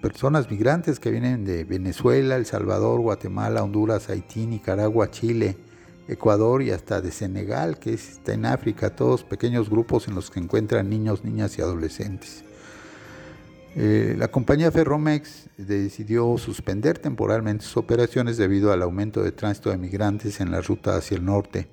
personas 0.00 0.50
migrantes 0.50 0.98
que 0.98 1.10
vienen 1.10 1.44
de 1.44 1.64
Venezuela, 1.64 2.36
El 2.36 2.46
Salvador, 2.46 3.00
Guatemala, 3.00 3.62
Honduras, 3.62 4.08
Haití, 4.08 4.46
Nicaragua, 4.46 5.10
Chile, 5.10 5.58
Ecuador 6.08 6.62
y 6.62 6.70
hasta 6.70 7.02
de 7.02 7.10
Senegal, 7.10 7.78
que 7.78 7.92
está 7.92 8.32
en 8.32 8.46
África, 8.46 8.96
todos 8.96 9.24
pequeños 9.24 9.68
grupos 9.68 10.08
en 10.08 10.14
los 10.14 10.30
que 10.30 10.40
encuentran 10.40 10.88
niños, 10.88 11.22
niñas 11.22 11.58
y 11.58 11.62
adolescentes. 11.62 12.44
Eh, 13.78 14.14
la 14.16 14.28
compañía 14.28 14.72
Ferromex 14.72 15.50
decidió 15.58 16.38
suspender 16.38 16.98
temporalmente 16.98 17.62
sus 17.62 17.76
operaciones 17.76 18.38
debido 18.38 18.72
al 18.72 18.80
aumento 18.80 19.22
de 19.22 19.32
tránsito 19.32 19.68
de 19.68 19.76
migrantes 19.76 20.40
en 20.40 20.50
la 20.50 20.62
ruta 20.62 20.96
hacia 20.96 21.18
el 21.18 21.26
norte, 21.26 21.68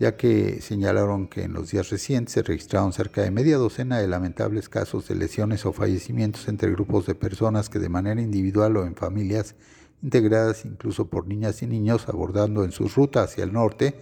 ya 0.00 0.16
que 0.16 0.60
señalaron 0.60 1.28
que 1.28 1.44
en 1.44 1.52
los 1.52 1.70
días 1.70 1.90
recientes 1.90 2.34
se 2.34 2.42
registraron 2.42 2.92
cerca 2.92 3.22
de 3.22 3.30
media 3.30 3.56
docena 3.56 4.00
de 4.00 4.08
lamentables 4.08 4.68
casos 4.68 5.06
de 5.06 5.14
lesiones 5.14 5.64
o 5.64 5.72
fallecimientos 5.72 6.48
entre 6.48 6.72
grupos 6.72 7.06
de 7.06 7.14
personas 7.14 7.68
que 7.68 7.78
de 7.78 7.88
manera 7.88 8.20
individual 8.20 8.76
o 8.76 8.84
en 8.84 8.96
familias 8.96 9.54
integradas 10.02 10.64
incluso 10.64 11.06
por 11.06 11.28
niñas 11.28 11.62
y 11.62 11.68
niños 11.68 12.08
abordando 12.08 12.64
en 12.64 12.72
su 12.72 12.88
ruta 12.88 13.22
hacia 13.22 13.44
el 13.44 13.52
norte 13.52 13.94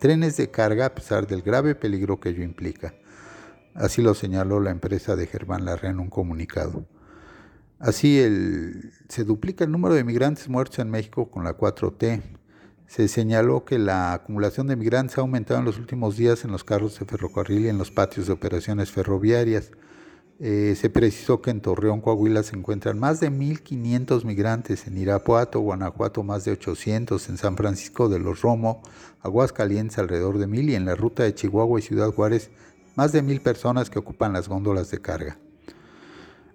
trenes 0.00 0.36
de 0.36 0.50
carga 0.50 0.86
a 0.86 0.94
pesar 0.96 1.28
del 1.28 1.42
grave 1.42 1.76
peligro 1.76 2.18
que 2.18 2.30
ello 2.30 2.42
implica. 2.42 2.94
Así 3.74 4.02
lo 4.02 4.14
señaló 4.14 4.60
la 4.60 4.70
empresa 4.70 5.16
de 5.16 5.26
Germán 5.26 5.64
Larrea 5.64 5.90
en 5.90 6.00
un 6.00 6.10
comunicado. 6.10 6.84
Así 7.78 8.20
se 9.08 9.24
duplica 9.24 9.64
el 9.64 9.72
número 9.72 9.94
de 9.94 10.04
migrantes 10.04 10.48
muertos 10.48 10.78
en 10.80 10.90
México 10.90 11.30
con 11.30 11.44
la 11.44 11.56
4T. 11.56 12.20
Se 12.86 13.08
señaló 13.08 13.64
que 13.64 13.78
la 13.78 14.12
acumulación 14.12 14.66
de 14.66 14.76
migrantes 14.76 15.16
ha 15.16 15.22
aumentado 15.22 15.60
en 15.60 15.66
los 15.66 15.78
últimos 15.78 16.16
días 16.16 16.44
en 16.44 16.52
los 16.52 16.64
carros 16.64 16.98
de 16.98 17.06
ferrocarril 17.06 17.66
y 17.66 17.68
en 17.68 17.78
los 17.78 17.90
patios 17.90 18.26
de 18.26 18.32
operaciones 18.32 18.90
ferroviarias. 18.90 19.70
Eh, 20.42 20.74
se 20.74 20.88
precisó 20.88 21.42
que 21.42 21.50
en 21.50 21.60
Torreón, 21.60 22.00
Coahuila, 22.00 22.42
se 22.42 22.56
encuentran 22.56 22.98
más 22.98 23.20
de 23.20 23.30
1.500 23.30 24.24
migrantes, 24.24 24.86
en 24.86 24.96
Irapuato, 24.96 25.60
Guanajuato, 25.60 26.22
más 26.22 26.46
de 26.46 26.52
800, 26.52 27.28
en 27.28 27.36
San 27.36 27.58
Francisco 27.58 28.08
de 28.08 28.18
los 28.18 28.40
Romo, 28.40 28.82
Aguascalientes, 29.20 29.98
alrededor 29.98 30.38
de 30.38 30.48
1.000, 30.48 30.70
y 30.70 30.74
en 30.76 30.86
la 30.86 30.94
ruta 30.94 31.24
de 31.24 31.34
Chihuahua 31.34 31.78
y 31.78 31.82
Ciudad 31.82 32.10
Juárez, 32.10 32.50
más 33.00 33.12
de 33.12 33.24
1.000 33.24 33.40
personas 33.40 33.88
que 33.88 33.98
ocupan 33.98 34.34
las 34.34 34.46
góndolas 34.46 34.90
de 34.90 35.00
carga. 35.00 35.38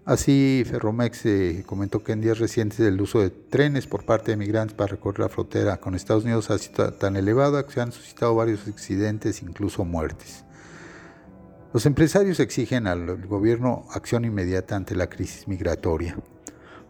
Así, 0.05 0.63
Ferromex 0.69 1.25
eh, 1.25 1.63
comentó 1.65 2.03
que 2.03 2.11
en 2.11 2.21
días 2.21 2.37
recientes 2.37 2.79
el 2.81 3.01
uso 3.01 3.19
de 3.19 3.31
trenes 3.31 3.87
por 3.87 4.05
parte 4.05 4.29
de 4.29 4.37
migrantes 4.37 4.75
para 4.75 4.91
recorrer 4.91 5.21
la 5.21 5.29
frontera 5.29 5.77
con 5.77 5.95
Estados 5.95 6.23
Unidos 6.23 6.51
ha 6.51 6.59
sido 6.59 6.93
tan 6.93 7.15
elevado 7.15 7.65
que 7.65 7.73
se 7.73 7.81
han 7.81 7.91
suscitado 7.91 8.35
varios 8.35 8.67
accidentes, 8.67 9.41
incluso 9.41 9.85
muertes. 9.85 10.45
Los 11.73 11.87
empresarios 11.87 12.39
exigen 12.39 12.85
al 12.85 13.25
gobierno 13.25 13.87
acción 13.91 14.23
inmediata 14.23 14.75
ante 14.75 14.95
la 14.95 15.09
crisis 15.09 15.47
migratoria. 15.47 16.15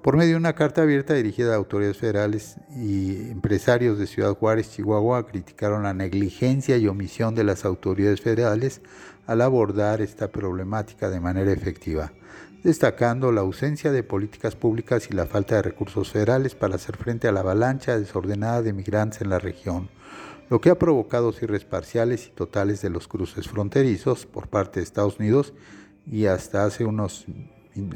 Por 0.06 0.18
medio 0.18 0.34
de 0.34 0.38
una 0.38 0.54
carta 0.54 0.84
abierta 0.84 1.14
dirigida 1.14 1.54
a 1.54 1.56
autoridades 1.56 1.98
federales 1.98 2.58
y 2.76 3.32
empresarios 3.32 3.98
de 3.98 4.06
Ciudad 4.06 4.36
Juárez, 4.36 4.70
Chihuahua, 4.70 5.26
criticaron 5.26 5.82
la 5.82 5.96
negligencia 5.96 6.78
y 6.78 6.88
omisión 6.88 7.34
de 7.34 7.44
las 7.46 7.66
autoridades 7.66 8.22
federales 8.22 8.82
al 9.28 9.42
abordar 9.42 10.02
esta 10.02 10.32
problemática 10.32 11.10
de 11.10 11.20
manera 11.20 11.52
efectiva, 11.52 12.12
destacando 12.64 13.32
la 13.32 13.42
ausencia 13.42 13.92
de 13.92 14.04
políticas 14.04 14.56
públicas 14.56 15.08
y 15.10 15.14
la 15.14 15.26
falta 15.26 15.56
de 15.56 15.62
recursos 15.62 16.12
federales 16.12 16.56
para 16.56 16.76
hacer 16.76 16.98
frente 16.98 17.28
a 17.28 17.32
la 17.32 17.42
avalancha 17.42 18.00
desordenada 18.00 18.62
de 18.62 18.74
migrantes 18.74 19.22
en 19.22 19.30
la 19.30 19.40
región, 19.40 19.90
lo 20.50 20.62
que 20.62 20.70
ha 20.70 20.80
provocado 20.80 21.32
cierres 21.32 21.66
parciales 21.66 22.28
y 22.28 22.32
totales 22.32 22.82
de 22.82 22.90
los 22.90 23.08
cruces 23.08 23.48
fronterizos 23.48 24.26
por 24.26 24.48
parte 24.48 24.80
de 24.80 24.84
Estados 24.84 25.20
Unidos 25.20 25.54
y 26.06 26.28
hasta 26.28 26.66
hace 26.66 26.86
unos, 26.86 27.26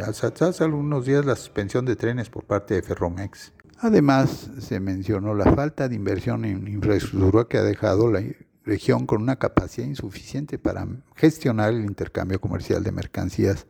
hasta 0.05 0.47
hace 0.47 0.63
algunos 0.63 1.05
días 1.05 1.25
la 1.25 1.35
suspensión 1.35 1.85
de 1.85 1.95
trenes 1.95 2.29
por 2.29 2.43
parte 2.43 2.73
de 2.73 2.81
Ferromex. 2.81 3.53
Además, 3.81 4.51
se 4.59 4.79
mencionó 4.79 5.33
la 5.33 5.53
falta 5.53 5.87
de 5.87 5.95
inversión 5.95 6.43
en 6.43 6.67
infraestructura 6.67 7.45
que 7.45 7.57
ha 7.57 7.63
dejado 7.63 8.11
la 8.11 8.21
región 8.69 9.05
con 9.05 9.21
una 9.21 9.37
capacidad 9.37 9.87
insuficiente 9.87 10.57
para 10.57 10.87
gestionar 11.15 11.73
el 11.73 11.81
intercambio 11.81 12.39
comercial 12.39 12.83
de 12.83 12.91
mercancías 12.91 13.65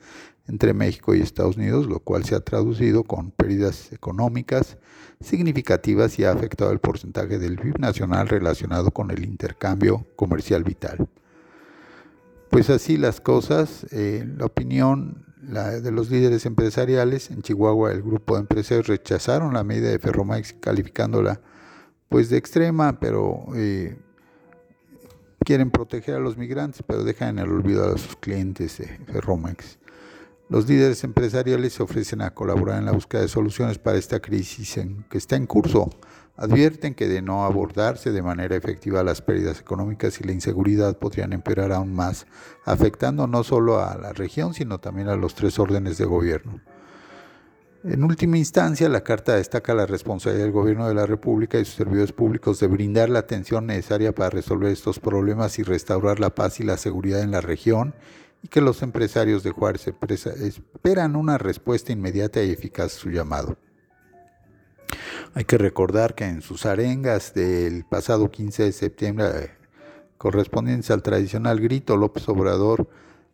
entre 0.48 0.74
México 0.74 1.16
y 1.16 1.22
Estados 1.22 1.58
Unidos, 1.58 1.88
lo 1.88 2.00
cual 2.00 2.26
se 2.26 2.36
ha 2.36 2.40
traducido 2.40 3.04
con 3.04 3.32
pérdidas 3.32 3.92
económicas 3.94 4.78
significativas 5.22 6.18
y 6.18 6.26
ha 6.26 6.32
afectado 6.32 6.72
el 6.72 6.80
porcentaje 6.80 7.40
del 7.40 7.58
PIB 7.58 7.80
nacional 7.80 8.28
relacionado 8.28 8.92
con 8.92 9.12
el 9.12 9.24
intercambio 9.26 10.06
comercial 10.16 10.64
vital. 10.64 11.08
Pues 12.50 12.70
así 12.70 12.98
las 12.98 13.22
cosas, 13.22 13.86
eh, 13.92 14.28
la 14.38 14.46
opinión 14.46 15.26
de 15.42 15.92
los 15.92 16.10
líderes 16.10 16.46
empresariales 16.46 17.32
en 17.32 17.42
Chihuahua, 17.42 17.92
el 17.92 18.02
grupo 18.02 18.36
de 18.36 18.42
empresarios 18.42 18.88
rechazaron 18.88 19.54
la 19.54 19.64
medida 19.64 19.90
de 19.90 20.00
Ferromex 20.00 20.54
calificándola 20.60 21.42
pues 22.10 22.30
de 22.30 22.38
extrema, 22.38 23.00
pero 23.00 23.46
eh, 23.56 23.98
quieren 25.46 25.72
proteger 25.72 26.16
a 26.16 26.20
los 26.20 26.38
migrantes, 26.38 26.84
pero 26.86 27.04
dejan 27.04 27.38
en 27.38 27.46
el 27.46 27.52
olvido 27.52 27.86
a 27.86 27.98
sus 27.98 28.16
clientes 28.16 28.78
de 28.78 28.88
Ferromex. 29.12 29.80
Los 30.50 30.68
líderes 30.68 31.04
empresariales 31.04 31.74
se 31.74 31.84
ofrecen 31.84 32.22
a 32.22 32.34
colaborar 32.34 32.80
en 32.80 32.86
la 32.86 32.92
búsqueda 32.92 33.22
de 33.22 33.28
soluciones 33.28 33.78
para 33.78 33.98
esta 34.00 34.20
crisis 34.20 34.80
que 35.10 35.18
está 35.18 35.36
en 35.36 35.46
curso. 35.46 35.92
Advierten 36.38 36.96
que 36.96 37.08
de 37.08 37.22
no 37.22 37.44
abordarse 37.44 38.12
de 38.12 38.24
manera 38.24 38.56
efectiva 38.56 39.04
las 39.04 39.22
pérdidas 39.22 39.60
económicas 39.60 40.20
y 40.20 40.24
la 40.24 40.32
inseguridad 40.32 40.98
podrían 40.98 41.34
empeorar 41.34 41.72
aún 41.72 41.94
más, 41.94 42.26
afectando 42.66 43.28
no 43.28 43.44
solo 43.44 43.84
a 43.84 43.96
la 43.98 44.14
región, 44.14 44.56
sino 44.56 44.80
también 44.80 45.10
a 45.10 45.18
los 45.18 45.36
tres 45.36 45.60
órdenes 45.60 45.98
de 45.98 46.06
gobierno. 46.06 46.62
En 47.84 48.04
última 48.04 48.38
instancia, 48.38 48.90
la 48.90 49.06
Carta 49.06 49.36
destaca 49.36 49.74
la 49.74 49.86
responsabilidad 49.86 50.44
del 50.44 50.52
Gobierno 50.52 50.90
de 50.90 50.94
la 50.94 51.06
República 51.06 51.60
y 51.60 51.66
sus 51.66 51.76
servidores 51.76 52.12
públicos 52.12 52.60
de 52.60 52.68
brindar 52.68 53.10
la 53.10 53.20
atención 53.20 53.68
necesaria 53.68 54.14
para 54.14 54.32
resolver 54.32 54.70
estos 54.70 55.00
problemas 55.00 55.60
y 55.60 55.64
restaurar 55.64 56.20
la 56.20 56.36
paz 56.36 56.60
y 56.60 56.64
la 56.64 56.76
seguridad 56.76 57.22
en 57.22 57.32
la 57.32 57.40
región 57.40 57.96
y 58.44 58.50
que 58.50 58.60
los 58.60 58.82
empresarios 58.82 59.44
de 59.44 59.52
Juárez 59.52 59.88
esperan 59.88 61.16
una 61.16 61.38
respuesta 61.38 61.94
inmediata 61.94 62.44
y 62.44 62.52
eficaz 62.52 62.88
a 62.88 63.00
su 63.00 63.12
llamado. 63.12 63.58
Hay 65.34 65.46
que 65.46 65.58
recordar 65.58 66.16
que 66.16 66.26
en 66.26 66.42
sus 66.42 66.66
arengas 66.66 67.34
del 67.34 67.86
pasado 67.86 68.30
15 68.30 68.64
de 68.64 68.72
septiembre, 68.74 69.52
correspondientes 70.18 70.92
al 70.92 71.02
tradicional 71.02 71.62
grito, 71.62 71.96
López 71.96 72.28
Obrador 72.28 72.90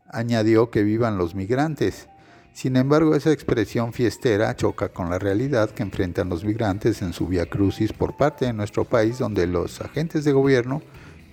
añadió 0.07 0.69
que 0.69 0.83
vivan 0.83 1.17
los 1.17 1.33
migrantes. 1.33 2.09
Sin 2.55 2.77
embargo, 2.77 3.15
esa 3.15 3.33
expresión 3.33 3.91
fiestera 3.91 4.55
choca 4.55 4.87
con 4.87 5.09
la 5.09 5.19
realidad 5.19 5.71
que 5.71 5.83
enfrentan 5.83 6.29
los 6.29 6.45
migrantes 6.45 7.01
en 7.01 7.11
su 7.11 7.27
vía 7.27 7.45
crucis 7.47 7.91
por 7.91 8.15
parte 8.15 8.45
de 8.45 8.53
nuestro 8.53 8.85
país, 8.85 9.19
donde 9.19 9.45
los 9.45 9.81
agentes 9.81 10.23
de 10.23 10.31
gobierno, 10.31 10.81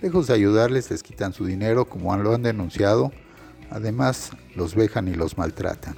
lejos 0.01 0.27
de 0.27 0.33
ayudarles, 0.33 0.91
les 0.91 1.01
quitan 1.01 1.31
su 1.31 1.45
dinero, 1.45 1.85
como 1.85 2.15
lo 2.17 2.35
han 2.35 2.43
denunciado 2.43 3.13
Además, 3.71 4.31
los 4.55 4.75
vejan 4.75 5.07
y 5.07 5.15
los 5.15 5.37
maltratan. 5.37 5.95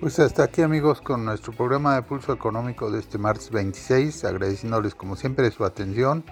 Pues 0.00 0.18
hasta 0.18 0.42
aquí 0.42 0.60
amigos 0.60 1.00
con 1.00 1.24
nuestro 1.24 1.52
programa 1.52 1.94
de 1.94 2.02
Pulso 2.02 2.32
Económico 2.32 2.90
de 2.90 2.98
este 2.98 3.18
martes 3.18 3.50
26, 3.50 4.24
agradeciéndoles 4.24 4.94
como 4.94 5.16
siempre 5.16 5.50
su 5.50 5.64
atención, 5.64 6.24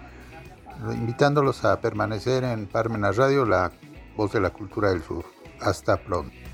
invitándolos 0.93 1.65
a 1.65 1.81
permanecer 1.81 2.43
en 2.43 2.67
Parmenas 2.67 3.17
Radio, 3.17 3.47
la 3.47 3.73
voz 4.17 4.33
de 4.33 4.41
la 4.41 4.51
cultura 4.51 4.91
del 4.91 5.03
sur. 5.03 5.25
Hasta 5.61 5.97
pronto. 5.97 6.46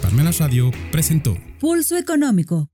Parmenas 0.00 0.38
Radio 0.38 0.70
presentó. 0.92 1.36
Pulso 1.60 1.96
Económico 1.96 2.68